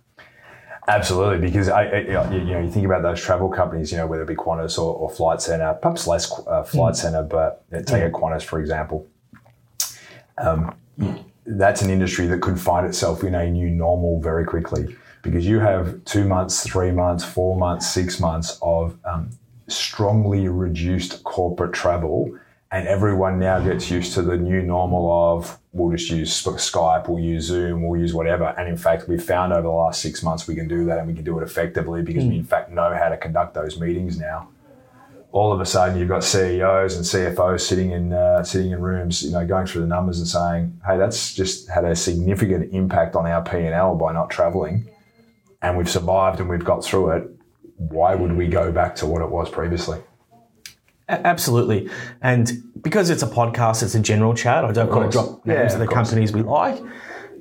Absolutely, 0.90 1.46
because 1.46 1.68
I, 1.68 1.84
I- 1.84 2.00
you 2.00 2.14
know, 2.46 2.60
you 2.62 2.72
think 2.72 2.86
about 2.86 3.02
those 3.02 3.22
travel 3.22 3.50
companies, 3.50 3.92
you 3.92 3.98
know, 3.98 4.08
whether 4.08 4.24
it 4.24 4.28
be 4.28 4.36
Qantas 4.36 4.78
or, 4.78 4.96
or 4.96 5.10
Flight 5.10 5.42
Centre, 5.42 5.78
perhaps 5.82 6.08
less 6.08 6.32
uh, 6.48 6.64
Flight 6.64 6.96
Centre, 6.96 7.24
but 7.24 7.66
uh, 7.74 7.82
take 7.82 8.04
a 8.04 8.10
Qantas 8.10 8.44
for 8.44 8.60
example. 8.60 9.06
Um, 10.38 10.76
that's 11.46 11.82
an 11.82 11.90
industry 11.90 12.28
that 12.28 12.42
could 12.42 12.60
find 12.60 12.86
itself 12.86 13.24
in 13.24 13.36
a 13.36 13.50
new 13.50 13.70
normal 13.70 14.20
very 14.22 14.46
quickly 14.46 14.96
because 15.24 15.46
you 15.46 15.60
have 15.60 16.04
two 16.06 16.26
months, 16.26 16.64
three 16.66 16.92
months, 16.92 17.24
four 17.24 17.58
months, 17.58 17.90
six 17.90 18.20
months 18.20 18.58
of 18.62 18.98
um, 19.06 19.30
strongly 19.68 20.48
reduced 20.48 21.24
corporate 21.24 21.74
travel. 21.74 22.38
And 22.70 22.86
everyone 22.88 23.40
now 23.40 23.60
gets 23.60 23.90
used 23.90 24.14
to 24.16 24.22
the 24.22 24.36
new 24.36 24.62
normal 24.62 25.10
of 25.10 25.58
we'll 25.72 25.96
just 25.96 26.10
use 26.10 26.32
Skype, 26.44 27.08
we'll 27.08 27.24
use 27.24 27.46
Zoom, 27.46 27.88
we'll 27.88 28.00
use 28.00 28.14
whatever. 28.14 28.54
And 28.58 28.68
in 28.68 28.76
fact, 28.76 29.08
we've 29.08 29.24
found 29.24 29.54
over 29.54 29.62
the 29.62 29.70
last 29.70 30.02
six 30.02 30.22
months 30.22 30.48
we 30.48 30.56
can 30.56 30.68
do 30.68 30.86
that 30.86 30.98
and 30.98 31.08
we 31.08 31.14
can 31.14 31.24
do 31.24 31.40
it 31.40 31.44
effectively 31.44 32.02
because 32.02 32.26
we 32.26 32.36
in 32.36 32.44
fact 32.44 32.72
know 32.72 32.94
how 32.94 33.10
to 33.10 33.18
conduct 33.18 33.54
those 33.54 33.80
meetings 33.80 34.20
now. 34.20 34.50
All 35.32 35.54
of 35.54 35.62
a 35.62 35.66
sudden, 35.66 36.00
you've 36.00 36.10
got 36.10 36.24
CEOs 36.24 36.96
and 36.96 37.06
CFOs 37.06 37.62
sitting 37.62 37.92
in 37.92 38.14
uh, 38.14 38.44
sitting 38.44 38.72
in 38.72 38.82
rooms, 38.82 39.22
you 39.22 39.32
know, 39.32 39.46
going 39.46 39.68
through 39.68 39.82
the 39.82 39.88
numbers 39.88 40.20
and 40.20 40.28
saying, 40.28 40.80
"Hey, 40.86 40.98
that's 40.98 41.34
just 41.36 41.70
had 41.70 41.84
a 41.84 41.96
significant 41.96 42.74
impact 42.74 43.16
on 43.16 43.28
our 43.28 43.44
P 43.44 43.58
and 43.58 43.74
L 43.74 43.96
by 43.96 44.14
not 44.14 44.30
traveling, 44.30 44.90
and 45.62 45.78
we've 45.78 45.90
survived 45.90 46.40
and 46.40 46.50
we've 46.50 46.64
got 46.64 46.84
through 46.84 47.12
it. 47.12 47.30
Why 47.76 48.16
would 48.16 48.36
we 48.38 48.48
go 48.48 48.72
back 48.72 48.96
to 48.96 49.06
what 49.06 49.22
it 49.22 49.30
was 49.30 49.50
previously?" 49.50 50.00
Absolutely. 51.10 51.90
And 52.22 52.64
because 52.82 53.10
it's 53.10 53.24
a 53.24 53.28
podcast, 53.28 53.82
it's 53.84 53.96
a 53.96 54.00
general 54.00 54.34
chat. 54.34 54.66
I 54.66 54.72
don't 54.72 54.90
want 54.90 55.12
to 55.12 55.16
drop 55.16 55.46
names 55.46 55.58
Yeah, 55.58 55.74
of 55.74 55.80
the 55.80 55.86
of 55.86 55.94
companies 55.94 56.34
we 56.34 56.42
like. 56.42 56.82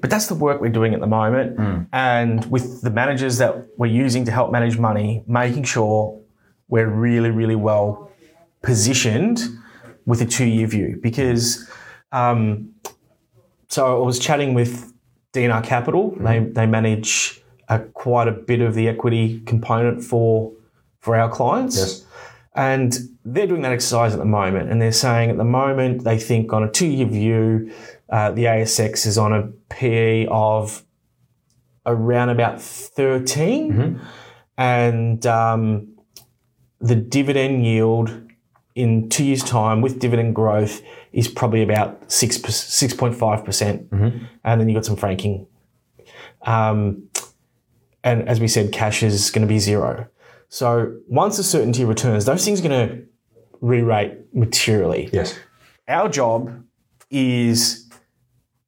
But 0.01 0.11
that's 0.11 0.27
the 0.27 0.35
work 0.35 0.61
we're 0.61 0.69
doing 0.69 0.95
at 0.95 1.01
the 1.01 1.07
moment. 1.07 1.57
Hmm. 1.57 1.83
And 1.93 2.45
with 2.51 2.83
the 2.83 2.91
managers 2.91 3.39
that 3.39 3.67
we're 3.77 3.87
using 3.87 4.25
to 4.27 4.31
help 4.31 4.53
manage 4.53 4.79
money, 4.79 5.25
making 5.27 5.65
sure 5.65 6.21
we're 6.69 6.89
really, 6.89 7.31
really 7.31 7.57
well 7.57 8.13
positioned 8.63 9.41
with 10.05 10.21
a 10.21 10.27
two 10.27 10.45
year 10.45 10.67
view. 10.67 10.99
Because, 11.03 11.69
um, 12.13 12.71
so 13.69 14.01
I 14.01 14.07
was 14.07 14.19
chatting 14.19 14.55
with 14.55 14.93
DNR 15.33 15.65
Capital. 15.65 16.11
Hmm. 16.11 16.25
They, 16.25 16.39
they 16.39 16.67
manage 16.67 17.43
uh, 17.69 17.79
quite 17.95 18.29
a 18.29 18.33
bit 18.33 18.61
of 18.61 18.75
the 18.75 18.89
equity 18.89 19.41
component 19.41 20.05
for, 20.05 20.53
for 21.01 21.17
our 21.17 21.29
clients. 21.29 21.77
Yes. 21.77 22.06
And 22.57 22.97
they're 23.25 23.47
doing 23.47 23.63
that 23.63 23.73
exercise 23.73 24.13
at 24.15 24.19
the 24.19 24.25
moment. 24.25 24.71
And 24.71 24.81
they're 24.81 24.93
saying 24.93 25.31
at 25.31 25.37
the 25.37 25.45
moment, 25.45 26.05
they 26.05 26.19
think 26.19 26.53
on 26.53 26.63
a 26.63 26.71
two 26.71 26.87
year 26.87 27.07
view, 27.07 27.73
uh, 28.09 28.31
the 28.31 28.45
ASX 28.45 29.07
is 29.07 29.19
on 29.19 29.33
a 29.33 29.49
PE 29.69 30.27
of 30.31 30.85
around 31.85 32.31
about 32.31 32.61
13. 32.61 33.73
And 34.57 35.27
um, 35.27 35.89
the 36.81 36.97
dividend 36.97 37.67
yield 37.67 38.23
in 38.75 39.09
two 39.09 39.25
years' 39.25 39.45
time 39.45 39.81
with 39.83 39.99
dividend 39.99 40.35
growth 40.35 40.83
is 41.13 41.29
probably 41.29 41.63
about 41.63 42.11
6, 42.11 42.39
6.5%. 42.39 43.45
percent 43.45 43.89
And 44.45 44.61
then 44.61 44.69
you've 44.69 44.77
got 44.77 44.85
some 44.85 44.97
franking 44.97 45.47
Um, 46.43 47.09
and 48.05 48.29
as 48.29 48.39
we 48.39 48.49
said, 48.49 48.73
cash 48.73 49.03
is 49.03 49.31
going 49.31 49.43
to 49.43 49.49
be 49.49 49.59
zero. 49.59 50.09
So 50.49 50.97
once 51.09 51.37
the 51.37 51.43
certainty 51.43 51.85
returns, 51.85 52.25
those 52.25 52.45
things 52.45 52.61
are 52.61 52.69
going 52.69 52.89
to 52.89 53.05
re-rate 53.61 54.35
materially. 54.35 55.11
Yes. 55.13 55.39
Our 55.89 56.09
job 56.09 56.65
is 57.11 57.89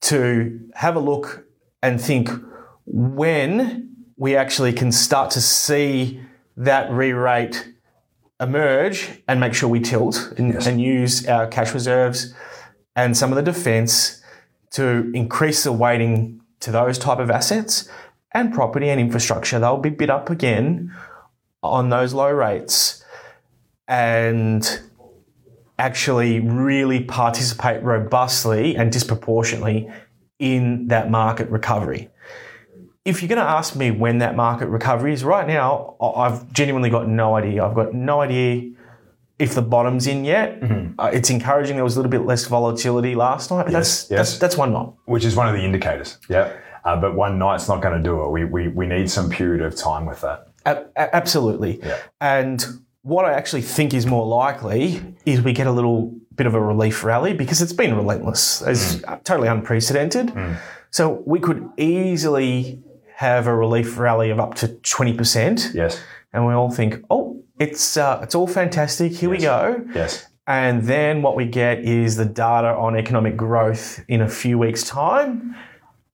to 0.03 0.61
have 0.75 0.97
a 0.97 1.01
look 1.01 1.45
and 1.83 2.01
think 2.01 2.31
when 2.87 3.97
we 4.17 4.37
actually 4.37 4.73
can 4.73 4.91
start 4.93 5.31
to 5.33 5.41
see 5.41 6.21
that 6.57 6.91
re-rate 6.91 7.73
emerge 8.41 9.23
and 9.29 9.41
make 9.41 9.55
sure 9.55 9.69
we 9.69 9.81
tilt 9.81 10.33
and, 10.39 10.55
and 10.67 10.81
use 10.81 11.27
our 11.27 11.47
cash 11.47 11.75
reserves 11.75 12.35
and 12.95 13.17
some 13.17 13.31
of 13.31 13.37
the 13.37 13.43
defense 13.43 14.23
to 14.71 15.11
increase 15.15 15.65
the 15.65 15.73
weighting 15.73 16.41
to 16.61 16.71
those 16.71 16.99
type 16.99 17.19
of 17.19 17.31
assets 17.31 17.89
and 18.33 18.53
property 18.53 18.89
and 18.89 19.01
infrastructure. 19.01 19.59
They'll 19.59 19.79
be 19.79 19.91
bid 19.91 20.11
up 20.11 20.31
again 20.31 20.95
on 21.63 21.89
those 21.89 22.15
low 22.15 22.31
rates 22.31 23.05
and 23.87 24.81
actually 25.79 26.41
really 26.41 27.05
participate 27.05 27.83
robustly 27.83 28.77
and 28.77 28.93
disproportionately 28.93 29.91
in 30.39 30.89
that 30.89 31.11
market 31.11 31.49
recovery. 31.51 32.09
If 33.05 33.23
you're 33.23 33.29
going 33.29 33.45
to 33.45 33.51
ask 33.51 33.75
me 33.75 33.91
when 33.91 34.19
that 34.19 34.37
market 34.37 34.69
recovery 34.69 35.13
is, 35.13 35.25
right 35.25 35.47
now, 35.47 35.97
I've 36.01 36.53
genuinely 36.53 36.91
got 36.91 37.09
no 37.09 37.37
idea. 37.37 37.65
I've 37.65 37.75
got 37.75 37.95
no 37.95 38.21
idea 38.21 38.73
if 39.39 39.55
the 39.55 39.63
bottom's 39.63 40.07
in 40.07 40.25
yet. 40.25 40.61
Uh, 40.99 41.11
it's 41.13 41.31
encouraging. 41.31 41.77
There 41.77 41.85
was 41.85 41.97
a 41.97 42.01
little 42.01 42.11
bit 42.11 42.27
less 42.27 42.45
volatility 42.47 43.15
last 43.15 43.51
night, 43.51 43.65
but 43.65 43.73
that's, 43.73 44.11
yes. 44.11 44.19
that's 44.19 44.39
that's 44.39 44.57
one 44.57 44.73
night. 44.73 44.89
Which 45.07 45.25
is 45.25 45.37
one 45.37 45.49
of 45.49 45.55
the 45.55 45.63
indicators. 45.63 46.19
Yeah. 46.29 46.53
Uh, 46.85 47.01
but 47.01 47.15
one 47.15 47.39
night's 47.39 47.69
not 47.69 47.81
going 47.81 47.97
to 47.97 48.03
do 48.03 48.25
it. 48.25 48.31
We, 48.31 48.45
we, 48.45 48.69
we 48.69 48.87
need 48.87 49.11
some 49.11 49.31
period 49.31 49.63
of 49.63 49.77
time 49.77 50.07
with 50.07 50.21
that. 50.23 50.48
A- 50.67 50.85
a- 50.97 51.15
absolutely. 51.17 51.81
Yeah. 51.83 51.99
And 52.21 52.65
what 53.03 53.25
I 53.25 53.33
actually 53.33 53.63
think 53.63 53.95
is 53.95 54.07
more 54.07 54.27
likely 54.27 55.15
is 55.25 55.41
we 55.43 55.53
get 55.53 55.67
a 55.67 55.73
little 55.73 56.15
bit 56.35 56.47
of 56.47 56.55
a 56.55 56.61
relief 56.61 57.03
rally 57.05 57.33
because 57.35 57.63
it's 57.63 57.73
been 57.73 57.95
relentless. 57.97 58.63
It's 58.63 59.01
totally 59.25 59.49
unprecedented. 59.49 60.33
So 60.91 61.23
we 61.27 61.41
could 61.41 61.69
easily 61.77 62.83
have 63.17 63.47
a 63.47 63.55
relief 63.55 63.99
rally 63.99 64.31
of 64.31 64.39
up 64.39 64.55
to 64.57 64.69
20%. 64.69 65.75
Yes. 65.75 66.01
And 66.33 66.47
we 66.47 66.53
all 66.55 66.71
think, 66.71 67.05
oh, 67.11 67.43
it's, 67.59 67.97
uh, 67.97 68.21
it's 68.23 68.35
all 68.35 68.47
fantastic. 68.47 69.13
Here 69.13 69.29
we 69.31 69.39
go. 69.39 69.85
Yes. 69.95 70.27
And 70.47 70.85
then 70.85 71.21
what 71.23 71.37
we 71.37 71.45
get 71.45 71.81
is 71.81 72.17
the 72.17 72.25
data 72.25 72.69
on 72.69 72.97
economic 72.97 73.37
growth 73.37 74.03
in 74.09 74.23
a 74.23 74.29
few 74.29 74.59
weeks' 74.59 74.83
time, 74.85 75.55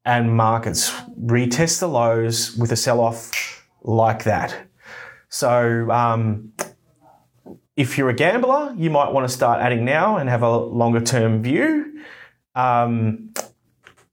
and 0.04 0.35
markets 0.37 0.90
retest 1.22 1.78
the 1.80 1.88
lows 1.88 2.57
with 2.57 2.72
a 2.72 2.76
sell 2.76 3.00
off 3.00 3.63
like 3.85 4.25
that. 4.25 4.57
So, 5.29 5.90
um, 5.90 6.53
if 7.77 7.99
you're 7.99 8.09
a 8.09 8.14
gambler, 8.14 8.75
you 8.77 8.90
might 8.90 9.12
want 9.12 9.29
to 9.29 9.35
start 9.35 9.61
adding 9.61 9.85
now 9.85 10.16
and 10.16 10.29
have 10.29 10.42
a 10.42 10.57
longer 10.57 11.01
term 11.01 11.42
view. 11.42 12.01
Um, 12.55 13.35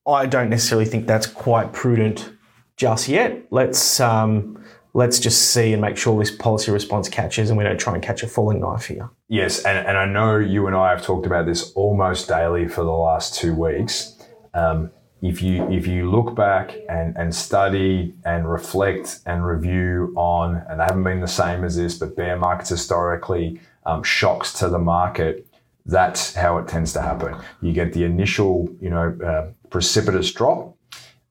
I 0.07 0.25
don't 0.25 0.49
necessarily 0.49 0.85
think 0.85 1.05
that's 1.05 1.27
quite 1.27 1.73
prudent 1.73 2.31
just 2.75 3.07
yet. 3.07 3.45
Let's 3.51 3.99
um, 3.99 4.63
let's 4.93 5.19
just 5.19 5.53
see 5.53 5.73
and 5.73 5.81
make 5.81 5.97
sure 5.97 6.17
this 6.19 6.31
policy 6.31 6.71
response 6.71 7.07
catches, 7.07 7.49
and 7.49 7.57
we 7.57 7.63
don't 7.63 7.79
try 7.79 7.93
and 7.93 8.01
catch 8.01 8.23
a 8.23 8.27
falling 8.27 8.59
knife 8.59 8.85
here. 8.85 9.09
Yes, 9.27 9.63
and, 9.63 9.77
and 9.87 9.97
I 9.97 10.05
know 10.05 10.37
you 10.37 10.67
and 10.67 10.75
I 10.75 10.89
have 10.89 11.03
talked 11.03 11.25
about 11.25 11.45
this 11.45 11.71
almost 11.73 12.27
daily 12.27 12.67
for 12.67 12.83
the 12.83 12.91
last 12.91 13.35
two 13.35 13.53
weeks. 13.53 14.17
Um, 14.53 14.91
if 15.21 15.41
you 15.41 15.69
if 15.69 15.85
you 15.85 16.09
look 16.09 16.35
back 16.35 16.75
and, 16.89 17.15
and 17.15 17.33
study 17.33 18.13
and 18.25 18.51
reflect 18.51 19.19
and 19.25 19.45
review 19.45 20.13
on, 20.15 20.63
and 20.67 20.79
they 20.79 20.83
haven't 20.83 21.03
been 21.03 21.21
the 21.21 21.27
same 21.27 21.63
as 21.63 21.75
this, 21.75 21.97
but 21.97 22.15
bear 22.15 22.37
markets 22.37 22.69
historically, 22.69 23.59
um, 23.85 24.03
shocks 24.03 24.53
to 24.53 24.67
the 24.67 24.79
market, 24.79 25.45
that's 25.85 26.33
how 26.33 26.57
it 26.57 26.67
tends 26.67 26.93
to 26.93 27.01
happen. 27.01 27.35
You 27.61 27.71
get 27.73 27.93
the 27.93 28.03
initial, 28.03 28.67
you 28.81 28.89
know, 28.89 29.17
uh, 29.23 29.51
precipitous 29.69 30.31
drop. 30.31 30.75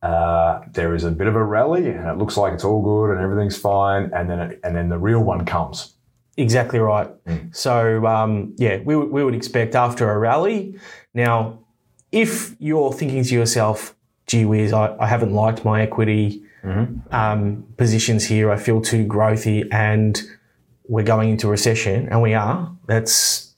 Uh, 0.02 0.62
there 0.72 0.94
is 0.94 1.04
a 1.04 1.10
bit 1.10 1.26
of 1.26 1.36
a 1.36 1.44
rally, 1.44 1.88
and 1.88 2.08
it 2.08 2.16
looks 2.16 2.36
like 2.36 2.54
it's 2.54 2.64
all 2.64 2.82
good 2.82 3.12
and 3.12 3.20
everything's 3.20 3.58
fine, 3.58 4.10
and 4.14 4.30
then 4.30 4.38
it, 4.38 4.60
and 4.64 4.74
then 4.74 4.88
the 4.88 4.98
real 4.98 5.20
one 5.20 5.44
comes. 5.44 5.94
Exactly 6.36 6.78
right. 6.78 7.10
So 7.52 8.06
um, 8.06 8.54
yeah, 8.56 8.78
we, 8.78 8.96
we 8.96 9.22
would 9.24 9.34
expect 9.34 9.74
after 9.74 10.10
a 10.10 10.18
rally. 10.18 10.78
Now, 11.12 11.58
if 12.12 12.56
you're 12.58 12.92
thinking 12.92 13.24
to 13.24 13.34
yourself, 13.34 13.94
"Gee 14.26 14.44
whiz, 14.44 14.72
I, 14.72 14.96
I 14.98 15.06
haven't 15.06 15.32
liked 15.32 15.64
my 15.64 15.82
equity 15.82 16.42
mm-hmm. 16.62 17.14
um, 17.14 17.66
positions 17.76 18.24
here. 18.26 18.50
I 18.50 18.56
feel 18.56 18.80
too 18.80 19.06
growthy, 19.06 19.66
and 19.72 20.20
we're 20.88 21.04
going 21.04 21.30
into 21.30 21.48
recession, 21.48 22.08
and 22.08 22.22
we 22.22 22.34
are," 22.34 22.72
that's 22.86 23.54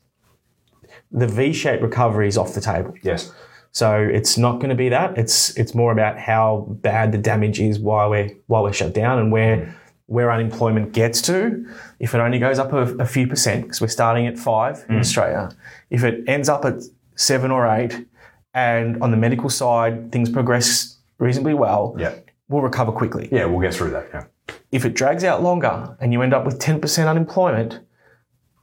the 1.11 1.27
V-shaped 1.27 1.83
recovery 1.83 2.27
is 2.27 2.38
off 2.38 2.55
the 2.55 2.61
table. 2.61 2.95
Yes. 3.03 3.33
So 3.73 3.97
it's 3.97 4.37
not 4.37 4.59
going 4.61 4.69
to 4.69 4.75
be 4.75 4.91
that. 4.91 5.17
It's 5.17 5.57
it's 5.57 5.75
more 5.75 5.93
about 5.93 6.19
how 6.19 6.67
bad 6.83 7.12
the 7.12 7.19
damage 7.19 7.59
is 7.59 7.79
while 7.79 8.11
we're 8.11 8.31
while 8.47 8.62
we're 8.62 8.73
shut 8.73 8.93
down 8.93 9.19
and 9.19 9.33
where 9.33 9.57
mm-hmm. 9.57 9.71
where 10.07 10.31
unemployment 10.31 10.93
gets 10.93 11.23
to. 11.23 11.67
If 11.99 12.15
it 12.15 12.19
only 12.19 12.38
goes 12.38 12.59
up 12.59 12.73
a, 12.73 12.95
a 12.97 13.07
few 13.07 13.27
percent, 13.27 13.62
because 13.62 13.81
we're 13.81 13.88
starting 13.88 14.27
at 14.27 14.38
five 14.38 14.85
in 14.88 14.97
mm. 14.97 15.01
Australia, 15.01 15.51
if 15.88 16.05
it 16.05 16.23
ends 16.27 16.51
up 16.51 16.67
at 16.67 16.83
seven 17.17 17.51
or 17.51 17.67
eight, 17.67 18.07
and 18.55 19.03
on 19.03 19.11
the 19.11 19.17
medical 19.17 19.49
side 19.51 20.12
things 20.12 20.29
progress 20.31 20.99
reasonably 21.19 21.55
well, 21.55 21.95
Yeah. 21.99 22.15
we'll 22.49 22.62
recover 22.62 22.93
quickly. 22.93 23.29
Yeah, 23.33 23.47
we'll 23.47 23.61
get 23.61 23.75
through 23.75 23.91
that. 23.91 24.09
Yeah. 24.12 24.25
If 24.71 24.85
it 24.85 24.95
drags 24.95 25.25
out 25.25 25.43
longer 25.43 25.97
and 26.01 26.12
you 26.12 26.23
end 26.23 26.35
up 26.35 26.45
with 26.45 26.59
ten 26.59 26.81
percent 26.81 27.09
unemployment, 27.09 27.81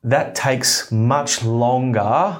that 0.04 0.36
takes 0.36 0.91
much 0.91 1.43
longer 1.43 2.38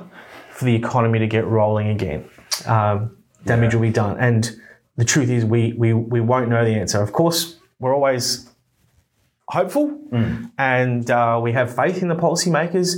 for 0.52 0.66
the 0.66 0.76
economy 0.76 1.20
to 1.20 1.28
get 1.28 1.46
rolling 1.46 1.88
again. 1.90 2.30
Um, 2.66 3.18
damage 3.46 3.74
will 3.74 3.82
be 3.82 3.92
done. 3.92 4.18
And 4.20 4.50
the 4.98 5.06
truth 5.06 5.30
is, 5.30 5.46
we, 5.46 5.74
we, 5.78 5.94
we 5.94 6.20
won't 6.20 6.50
know 6.50 6.66
the 6.66 6.76
answer. 6.76 7.02
Of 7.02 7.14
course, 7.14 7.58
we're 7.80 7.94
always 7.96 8.50
hopeful 9.48 9.98
and 10.58 11.10
uh, 11.10 11.40
we 11.42 11.52
have 11.54 11.74
faith 11.76 12.02
in 12.04 12.08
the 12.10 12.16
policymakers 12.16 12.96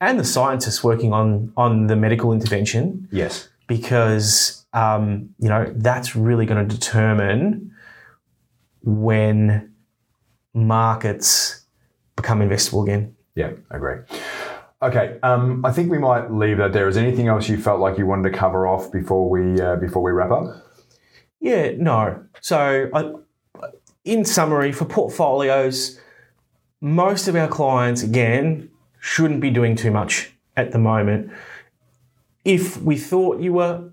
and 0.00 0.18
the 0.20 0.24
scientists 0.24 0.84
working 0.84 1.12
on, 1.12 1.52
on 1.56 1.86
the 1.86 1.96
medical 1.96 2.32
intervention 2.32 3.08
Yes. 3.10 3.48
Because, 3.66 4.66
um, 4.72 5.30
you 5.38 5.48
know, 5.48 5.72
that's 5.76 6.14
really 6.14 6.46
going 6.46 6.66
to 6.66 6.74
determine 6.74 7.72
when 8.82 9.72
markets 10.52 11.64
become 12.16 12.40
investable 12.40 12.82
again. 12.84 13.16
Yeah, 13.34 13.52
I 13.70 13.76
agree. 13.76 13.96
Okay, 14.82 15.18
um, 15.22 15.64
I 15.64 15.72
think 15.72 15.90
we 15.90 15.98
might 15.98 16.30
leave 16.30 16.58
that 16.58 16.72
there. 16.72 16.86
Is 16.88 16.96
there 16.96 17.04
anything 17.04 17.28
else 17.28 17.48
you 17.48 17.56
felt 17.56 17.80
like 17.80 17.96
you 17.96 18.06
wanted 18.06 18.30
to 18.30 18.38
cover 18.38 18.66
off 18.66 18.92
before 18.92 19.30
we 19.30 19.60
uh, 19.60 19.76
before 19.76 20.02
we 20.02 20.12
wrap 20.12 20.30
up? 20.30 20.62
Yeah, 21.40 21.72
no. 21.78 22.22
So, 22.40 22.90
I, 22.92 23.12
in 24.04 24.24
summary, 24.24 24.72
for 24.72 24.84
portfolios, 24.84 25.98
most 26.80 27.28
of 27.28 27.36
our 27.36 27.48
clients, 27.48 28.02
again, 28.02 28.70
shouldn't 29.00 29.40
be 29.40 29.50
doing 29.50 29.74
too 29.74 29.90
much 29.90 30.32
at 30.56 30.72
the 30.72 30.78
moment. 30.78 31.30
If 32.44 32.80
we 32.82 32.96
thought 32.96 33.40
you 33.40 33.54
were 33.54 33.90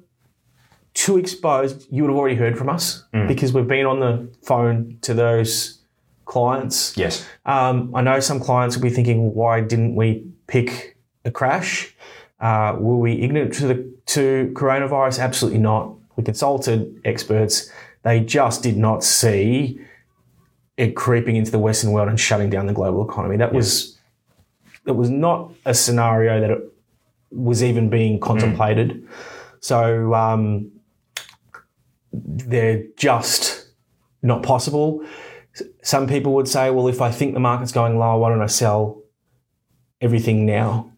too 0.93 1.17
exposed, 1.17 1.87
you 1.89 2.03
would 2.03 2.09
have 2.09 2.17
already 2.17 2.35
heard 2.35 2.57
from 2.57 2.69
us 2.69 3.05
because 3.27 3.53
we've 3.53 3.67
been 3.67 3.85
on 3.85 3.99
the 3.99 4.29
phone 4.43 4.97
to 5.01 5.13
those 5.13 5.79
clients. 6.25 6.95
Yes. 6.97 7.25
Um, 7.45 7.93
I 7.95 8.01
know 8.01 8.19
some 8.19 8.39
clients 8.39 8.75
will 8.75 8.83
be 8.83 8.89
thinking, 8.89 9.33
why 9.33 9.61
didn't 9.61 9.95
we 9.95 10.25
pick 10.47 10.97
a 11.25 11.31
crash? 11.31 11.95
Uh, 12.39 12.75
were 12.79 12.97
we 12.97 13.21
ignorant 13.21 13.53
to 13.53 13.67
the 13.67 13.93
to 14.07 14.51
coronavirus? 14.53 15.19
Absolutely 15.19 15.59
not. 15.59 15.93
We 16.15 16.23
consulted 16.23 16.99
experts. 17.05 17.71
They 18.03 18.19
just 18.19 18.63
did 18.63 18.77
not 18.77 19.03
see 19.03 19.79
it 20.77 20.95
creeping 20.95 21.35
into 21.35 21.51
the 21.51 21.59
Western 21.59 21.91
world 21.91 22.09
and 22.09 22.19
shutting 22.19 22.49
down 22.49 22.65
the 22.65 22.73
global 22.73 23.07
economy. 23.07 23.37
That 23.37 23.53
was 23.53 23.99
that 24.85 24.95
was 24.95 25.09
not 25.09 25.51
a 25.65 25.73
scenario 25.73 26.41
that 26.41 26.49
it 26.49 26.70
was 27.31 27.63
even 27.63 27.89
being 27.89 28.19
contemplated. 28.19 29.07
So 29.59 30.13
um, 30.13 30.71
they're 32.11 32.83
just 32.97 33.69
not 34.21 34.43
possible. 34.43 35.03
Some 35.83 36.07
people 36.07 36.33
would 36.33 36.47
say, 36.47 36.69
well, 36.69 36.87
if 36.87 37.01
I 37.01 37.11
think 37.11 37.33
the 37.33 37.39
market's 37.39 37.71
going 37.71 37.97
low, 37.97 38.17
why 38.17 38.29
don't 38.29 38.41
I 38.41 38.47
sell 38.47 39.03
everything 39.99 40.45
now? 40.45 40.91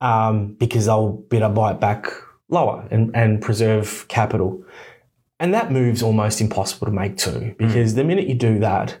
Um, 0.00 0.54
because 0.54 0.86
they'll 0.86 1.12
better 1.12 1.48
buy 1.48 1.72
it 1.72 1.80
back 1.80 2.06
lower 2.48 2.86
and, 2.90 3.14
and 3.16 3.40
preserve 3.40 4.06
capital. 4.08 4.64
And 5.40 5.52
that 5.54 5.70
move's 5.70 6.02
almost 6.02 6.40
impossible 6.40 6.86
to 6.86 6.92
make 6.92 7.16
too, 7.16 7.54
because 7.58 7.94
the 7.94 8.04
minute 8.04 8.26
you 8.26 8.34
do 8.34 8.58
that, 8.60 8.98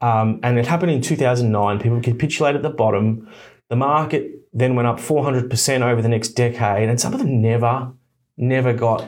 um, 0.00 0.40
and 0.42 0.58
it 0.58 0.66
happened 0.66 0.92
in 0.92 1.00
2009, 1.00 1.78
people 1.80 2.00
capitulated 2.00 2.56
at 2.56 2.62
the 2.62 2.74
bottom. 2.76 3.28
The 3.68 3.76
market 3.76 4.30
then 4.54 4.76
went 4.76 4.86
up 4.86 4.98
400% 4.98 5.82
over 5.82 6.00
the 6.00 6.08
next 6.08 6.30
decade, 6.30 6.88
and 6.88 7.00
some 7.00 7.12
of 7.12 7.18
them 7.18 7.42
never, 7.42 7.92
never 8.36 8.72
got 8.72 9.04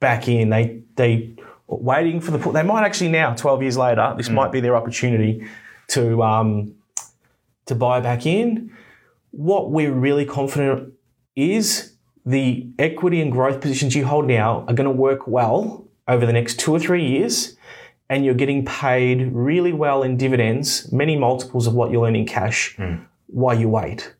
back 0.00 0.28
in. 0.28 0.48
They 0.48 0.82
they 0.96 1.36
waiting 1.66 2.20
for 2.20 2.30
the. 2.30 2.50
They 2.50 2.62
might 2.62 2.84
actually 2.84 3.10
now, 3.10 3.34
12 3.34 3.62
years 3.62 3.76
later, 3.76 4.14
this 4.16 4.30
might 4.30 4.50
be 4.50 4.60
their 4.60 4.74
opportunity 4.74 5.46
to 5.88 6.22
um, 6.22 6.74
to 7.66 7.74
buy 7.74 8.00
back 8.00 8.26
in. 8.26 8.72
What 9.30 9.70
we're 9.70 9.92
really 9.92 10.24
confident 10.24 10.94
is 11.34 11.92
the 12.24 12.66
equity 12.78 13.20
and 13.20 13.30
growth 13.30 13.60
positions 13.60 13.94
you 13.94 14.06
hold 14.06 14.26
now 14.26 14.64
are 14.68 14.74
going 14.74 14.86
to 14.86 14.90
work 14.90 15.28
well 15.28 15.86
over 16.08 16.24
the 16.24 16.32
next 16.32 16.58
two 16.58 16.72
or 16.72 16.78
three 16.78 17.06
years, 17.06 17.56
and 18.08 18.24
you're 18.24 18.34
getting 18.34 18.64
paid 18.64 19.30
really 19.32 19.72
well 19.74 20.02
in 20.02 20.16
dividends, 20.16 20.90
many 20.92 21.16
multiples 21.16 21.66
of 21.66 21.74
what 21.74 21.90
you'll 21.90 22.06
earn 22.06 22.16
in 22.16 22.26
cash 22.26 22.74
while 23.26 23.58
you 23.58 23.68
wait. 23.68 24.14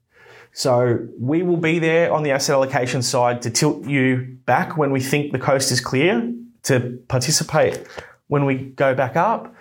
So 0.57 1.07
we 1.21 1.43
will 1.43 1.59
be 1.59 1.79
there 1.79 2.11
on 2.11 2.23
the 2.23 2.31
asset 2.31 2.55
allocation 2.55 3.03
side 3.03 3.43
to 3.43 3.51
tilt 3.51 3.85
you 3.85 4.39
back 4.47 4.79
when 4.79 4.91
we 4.91 5.01
think 5.01 5.33
the 5.33 5.39
coast 5.39 5.71
is 5.71 5.83
clear 5.83 6.33
to 6.63 6.99
participate 7.09 7.87
when 8.29 8.47
we 8.47 8.55
go 8.55 8.95
back 8.95 9.17
up. 9.17 9.55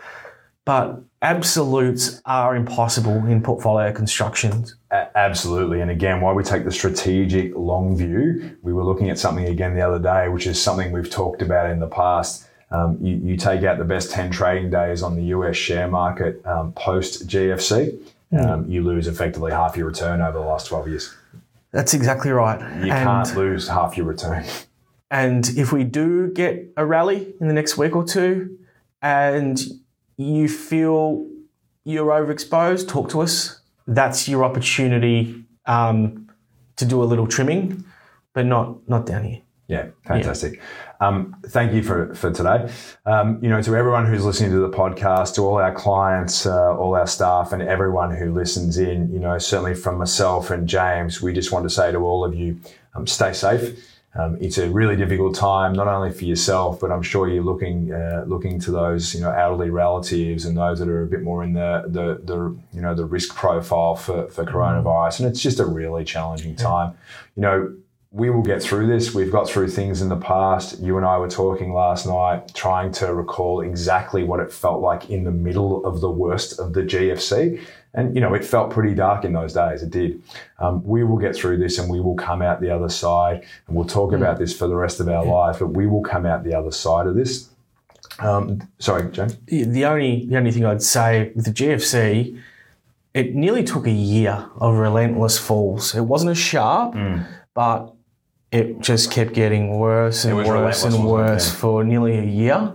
But 0.63 1.01
absolutes 1.21 2.21
are 2.23 2.55
impossible 2.55 3.25
in 3.25 3.43
portfolio 3.43 3.91
construction. 3.91 4.67
A- 4.89 5.09
Absolutely. 5.17 5.81
And 5.81 5.91
again, 5.91 6.21
why 6.21 6.31
we 6.31 6.43
take 6.43 6.63
the 6.63 6.71
strategic 6.71 7.53
long 7.57 7.97
view, 7.97 8.57
we 8.61 8.71
were 8.71 8.85
looking 8.85 9.09
at 9.09 9.19
something 9.19 9.47
again 9.47 9.75
the 9.75 9.81
other 9.81 9.99
day, 9.99 10.29
which 10.29 10.47
is 10.47 10.61
something 10.61 10.93
we've 10.93 11.09
talked 11.09 11.41
about 11.41 11.69
in 11.69 11.81
the 11.81 11.87
past. 11.89 12.47
Um, 12.71 12.97
you, 13.01 13.17
you 13.17 13.35
take 13.35 13.63
out 13.63 13.79
the 13.79 13.83
best 13.83 14.11
10 14.11 14.31
trading 14.31 14.69
days 14.69 15.03
on 15.03 15.17
the 15.17 15.23
US 15.23 15.57
share 15.57 15.89
market 15.89 16.41
um, 16.45 16.71
post 16.71 17.27
GFC, 17.27 17.99
um, 18.39 18.69
you 18.69 18.83
lose 18.83 19.07
effectively 19.07 19.51
half 19.51 19.77
your 19.77 19.87
return 19.87 20.21
over 20.21 20.37
the 20.37 20.45
last 20.45 20.67
12 20.67 20.87
years. 20.87 21.15
That's 21.71 21.93
exactly 21.93 22.31
right. 22.31 22.59
You 22.83 22.91
can't 22.91 23.35
lose 23.35 23.67
half 23.67 23.97
your 23.97 24.05
return. 24.05 24.45
And 25.11 25.47
if 25.57 25.71
we 25.71 25.83
do 25.83 26.31
get 26.31 26.71
a 26.77 26.85
rally 26.85 27.33
in 27.39 27.47
the 27.47 27.53
next 27.53 27.77
week 27.77 27.95
or 27.95 28.03
two 28.03 28.57
and 29.01 29.61
you 30.17 30.47
feel 30.47 31.27
you're 31.83 32.07
overexposed, 32.07 32.87
talk 32.87 33.09
to 33.09 33.21
us. 33.21 33.61
That's 33.87 34.27
your 34.27 34.43
opportunity 34.43 35.45
um, 35.65 36.29
to 36.77 36.85
do 36.85 37.03
a 37.03 37.05
little 37.05 37.27
trimming, 37.27 37.83
but 38.33 38.45
not 38.45 38.87
not 38.89 39.05
down 39.05 39.23
here. 39.25 39.41
Yeah, 39.67 39.87
fantastic. 40.05 40.61
Um, 40.99 41.35
thank 41.47 41.73
you 41.73 41.83
for, 41.83 42.13
for 42.15 42.31
today. 42.31 42.71
Um, 43.05 43.39
you 43.41 43.49
know, 43.49 43.61
to 43.61 43.75
everyone 43.75 44.05
who's 44.05 44.23
listening 44.23 44.51
to 44.51 44.59
the 44.59 44.69
podcast, 44.69 45.35
to 45.35 45.41
all 45.41 45.57
our 45.57 45.73
clients, 45.73 46.45
uh, 46.45 46.75
all 46.77 46.95
our 46.95 47.07
staff, 47.07 47.51
and 47.51 47.61
everyone 47.61 48.15
who 48.15 48.33
listens 48.33 48.77
in, 48.77 49.11
you 49.11 49.19
know, 49.19 49.37
certainly 49.37 49.75
from 49.75 49.97
myself 49.97 50.51
and 50.51 50.67
James, 50.67 51.21
we 51.21 51.33
just 51.33 51.51
want 51.51 51.63
to 51.63 51.69
say 51.69 51.91
to 51.91 51.97
all 51.99 52.23
of 52.23 52.33
you, 52.35 52.59
um, 52.95 53.05
stay 53.07 53.33
safe. 53.33 53.77
Um, 54.17 54.37
it's 54.39 54.57
a 54.57 54.69
really 54.69 54.95
difficult 54.95 55.35
time, 55.35 55.73
not 55.73 55.87
only 55.87 56.09
for 56.11 56.23
yourself, 56.23 56.79
but 56.79 56.89
I'm 56.89 57.01
sure 57.01 57.27
you're 57.27 57.43
looking 57.43 57.91
uh, 57.91 58.23
looking 58.25 58.59
to 58.61 58.71
those 58.71 59.13
you 59.13 59.19
know 59.19 59.29
elderly 59.29 59.69
relatives 59.69 60.45
and 60.45 60.55
those 60.55 60.79
that 60.79 60.87
are 60.87 61.03
a 61.03 61.05
bit 61.05 61.21
more 61.21 61.43
in 61.43 61.51
the 61.51 61.83
the, 61.87 62.21
the 62.23 62.57
you 62.73 62.81
know 62.81 62.95
the 62.95 63.03
risk 63.03 63.35
profile 63.35 63.95
for, 63.95 64.29
for 64.29 64.45
coronavirus, 64.45 65.19
and 65.19 65.27
it's 65.27 65.41
just 65.41 65.59
a 65.59 65.65
really 65.65 66.05
challenging 66.05 66.55
time. 66.55 66.93
You 67.35 67.41
know, 67.41 67.75
we 68.15 68.29
will 68.29 68.41
get 68.41 68.63
through 68.63 68.87
this. 68.87 69.13
We've 69.13 69.31
got 69.31 69.49
through 69.49 69.67
things 69.67 70.01
in 70.01 70.07
the 70.07 70.15
past. 70.15 70.79
You 70.79 70.95
and 70.95 71.05
I 71.05 71.17
were 71.17 71.27
talking 71.27 71.73
last 71.73 72.07
night, 72.07 72.53
trying 72.53 72.93
to 72.93 73.13
recall 73.13 73.59
exactly 73.59 74.23
what 74.23 74.39
it 74.39 74.53
felt 74.53 74.81
like 74.81 75.09
in 75.09 75.25
the 75.25 75.31
middle 75.31 75.85
of 75.85 75.99
the 75.99 76.09
worst 76.09 76.57
of 76.57 76.71
the 76.71 76.81
GFC. 76.81 77.61
And, 77.93 78.15
you 78.15 78.21
know, 78.21 78.33
it 78.33 78.45
felt 78.45 78.71
pretty 78.71 78.95
dark 78.95 79.25
in 79.25 79.33
those 79.33 79.51
days. 79.51 79.83
It 79.83 79.89
did. 79.89 80.23
Um, 80.59 80.81
we 80.85 81.03
will 81.03 81.17
get 81.17 81.35
through 81.35 81.57
this 81.57 81.77
and 81.77 81.89
we 81.89 81.99
will 81.99 82.15
come 82.15 82.41
out 82.41 82.61
the 82.61 82.73
other 82.73 82.87
side. 82.87 83.45
And 83.67 83.75
we'll 83.75 83.85
talk 83.85 84.13
about 84.13 84.39
this 84.39 84.57
for 84.57 84.69
the 84.69 84.77
rest 84.77 85.01
of 85.01 85.09
our 85.09 85.25
life, 85.25 85.59
but 85.59 85.73
we 85.73 85.85
will 85.85 86.03
come 86.03 86.25
out 86.25 86.45
the 86.45 86.55
other 86.57 86.71
side 86.71 87.07
of 87.07 87.15
this. 87.15 87.49
Um, 88.19 88.61
sorry, 88.79 89.11
James. 89.11 89.35
The 89.47 89.83
only 89.83 90.25
the 90.25 90.37
only 90.37 90.51
thing 90.51 90.63
I'd 90.63 90.81
say 90.81 91.33
with 91.35 91.43
the 91.43 91.51
GFC, 91.51 92.41
it 93.13 93.35
nearly 93.35 93.65
took 93.65 93.87
a 93.87 93.91
year 93.91 94.49
of 94.55 94.75
relentless 94.75 95.37
falls. 95.37 95.93
It 95.93 96.05
wasn't 96.05 96.31
as 96.31 96.37
sharp, 96.37 96.95
but 97.53 97.94
it 98.55 98.79
just 98.79 99.11
kept 99.11 99.33
getting 99.33 99.77
worse 99.77 100.23
and 100.23 100.37
worse 100.37 100.47
and 100.83 100.93
relentless, 100.93 100.95
it? 100.95 101.01
worse 101.01 101.51
for 101.53 101.83
nearly 101.83 102.17
a 102.17 102.23
year. 102.23 102.73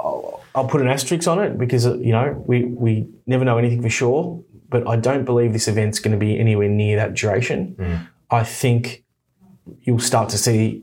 I'll, 0.00 0.42
I'll 0.56 0.66
put 0.66 0.80
an 0.80 0.88
asterisk 0.88 1.28
on 1.28 1.38
it 1.38 1.56
because 1.56 1.86
uh, 1.86 1.96
you 1.98 2.10
know 2.10 2.42
we 2.46 2.64
we 2.64 3.08
never 3.26 3.44
know 3.44 3.58
anything 3.58 3.80
for 3.80 3.90
sure. 3.90 4.42
But 4.68 4.86
I 4.86 4.96
don't 4.96 5.24
believe 5.24 5.52
this 5.52 5.68
event's 5.68 5.98
going 5.98 6.12
to 6.12 6.18
be 6.18 6.38
anywhere 6.38 6.68
near 6.68 6.96
that 6.96 7.14
duration. 7.14 8.08
I 8.30 8.44
think 8.44 9.04
you'll 9.82 9.98
start 9.98 10.28
to 10.30 10.38
see 10.38 10.82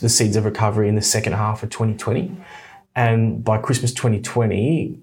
the 0.00 0.08
seeds 0.08 0.34
of 0.34 0.44
recovery 0.44 0.88
in 0.88 0.96
the 0.96 1.02
second 1.02 1.34
half 1.34 1.62
of 1.62 1.70
2020, 1.70 2.36
and 2.94 3.44
by 3.44 3.58
Christmas 3.58 3.92
2020, 3.92 4.98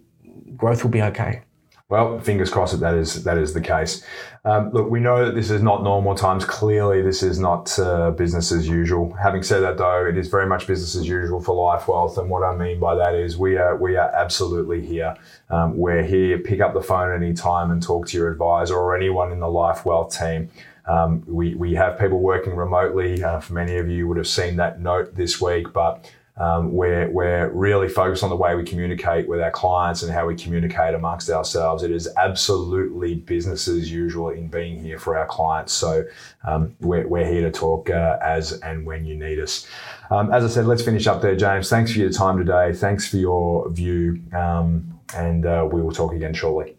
growth 0.56 0.84
will 0.84 0.92
be 0.92 1.02
okay. 1.02 1.42
Well, 1.88 2.20
fingers 2.20 2.50
crossed 2.50 2.74
that 2.74 2.80
that 2.80 2.96
is 2.96 3.24
that 3.26 3.38
is 3.38 3.54
the 3.54 3.62
case. 3.62 4.04
Um, 4.44 4.72
look, 4.72 4.90
we 4.90 5.00
know 5.00 5.24
that 5.24 5.36
this 5.36 5.52
is 5.52 5.62
not 5.62 5.84
normal 5.84 6.16
times. 6.16 6.44
Clearly, 6.44 7.04
this 7.04 7.22
is 7.22 7.38
not 7.38 7.78
uh, 7.78 8.10
business 8.10 8.52
as 8.52 8.68
usual. 8.68 9.14
Having 9.14 9.44
said 9.44 9.60
that, 9.60 9.78
though, 9.78 10.08
it 10.08 10.18
is 10.18 10.28
very 10.28 10.48
much 10.48 10.66
business 10.66 10.96
as 10.96 11.08
usual 11.08 11.42
for 11.42 11.54
Life 11.54 11.88
Wealth. 11.88 12.18
And 12.18 12.28
what 12.28 12.42
I 12.42 12.56
mean 12.56 12.80
by 12.80 12.96
that 12.96 13.14
is 13.14 13.38
we 13.38 13.58
are 13.58 13.78
we 13.78 13.98
are 13.98 14.10
absolutely 14.16 14.84
here. 14.84 15.16
Um, 15.52 15.78
we're 15.78 16.02
here. 16.02 16.40
Pick 16.40 16.60
up 16.60 16.74
the 16.74 16.82
phone 16.82 17.16
any 17.16 17.34
time 17.34 17.70
and 17.70 17.84
talk 17.84 18.08
to 18.08 18.18
your 18.18 18.32
advisor 18.32 18.76
or 18.76 18.96
anyone 18.98 19.32
in 19.32 19.40
the 19.40 19.48
Life 19.50 19.86
Wealth 19.86 20.18
team. 20.18 20.50
Um, 20.88 21.24
we, 21.28 21.54
we 21.54 21.76
have 21.76 22.00
people 22.00 22.20
working 22.20 22.56
remotely. 22.56 23.24
Uh, 23.24 23.40
for 23.40 23.54
many 23.54 23.78
of 23.78 23.90
you 23.90 24.08
would 24.08 24.18
have 24.18 24.28
seen 24.28 24.56
that 24.56 24.80
note 24.80 25.16
this 25.16 25.40
week, 25.40 25.72
but 25.72 26.12
um, 26.38 26.74
we're, 26.74 27.10
we're 27.10 27.50
really 27.50 27.88
focused 27.88 28.24
on 28.24 28.30
the 28.30 28.36
way 28.36 28.56
we 28.56 28.64
communicate 28.64 29.28
with 29.28 29.40
our 29.40 29.52
clients 29.52 30.04
and 30.04 30.12
how 30.12 30.28
we 30.28 30.36
communicate 30.36 30.94
amongst 30.94 31.30
ourselves. 31.30 31.82
It 31.82 31.92
is 31.92 32.10
absolutely 32.18 33.16
business 33.16 33.68
as 33.68 33.90
usual 33.90 34.30
in 34.30 34.50
being 34.50 34.82
here 34.82 35.00
for 35.00 35.18
our 35.18 35.28
clients. 35.28 35.72
So 35.72 36.04
um, 36.46 36.76
we're, 36.82 37.08
we're 37.08 37.26
here 37.26 37.42
to 37.42 37.52
talk 37.52 37.90
uh, 37.90 38.18
as 38.22 38.60
and 38.60 38.86
when 38.86 39.06
you 39.06 39.16
need 39.16 39.40
us. 39.40 39.66
Um, 40.12 40.34
as 40.34 40.44
I 40.44 40.50
said, 40.50 40.66
let's 40.66 40.84
finish 40.84 41.08
up 41.08 41.22
there, 41.22 41.36
James. 41.36 41.70
Thanks 41.70 41.94
for 41.94 42.00
your 42.00 42.12
time 42.12 42.38
today. 42.38 42.74
Thanks 42.74 43.08
for 43.08 43.18
your 43.18 43.70
view. 43.70 44.22
Um, 44.34 45.00
and 45.16 45.46
uh, 45.46 45.68
we 45.72 45.82
will 45.82 45.94
talk 45.94 46.14
again 46.14 46.34
shortly. 46.34 46.76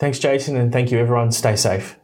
Thanks, 0.00 0.18
Jason, 0.18 0.56
and 0.56 0.72
thank 0.72 0.90
you, 0.90 0.98
everyone. 0.98 1.30
Stay 1.30 1.54
safe. 1.54 1.96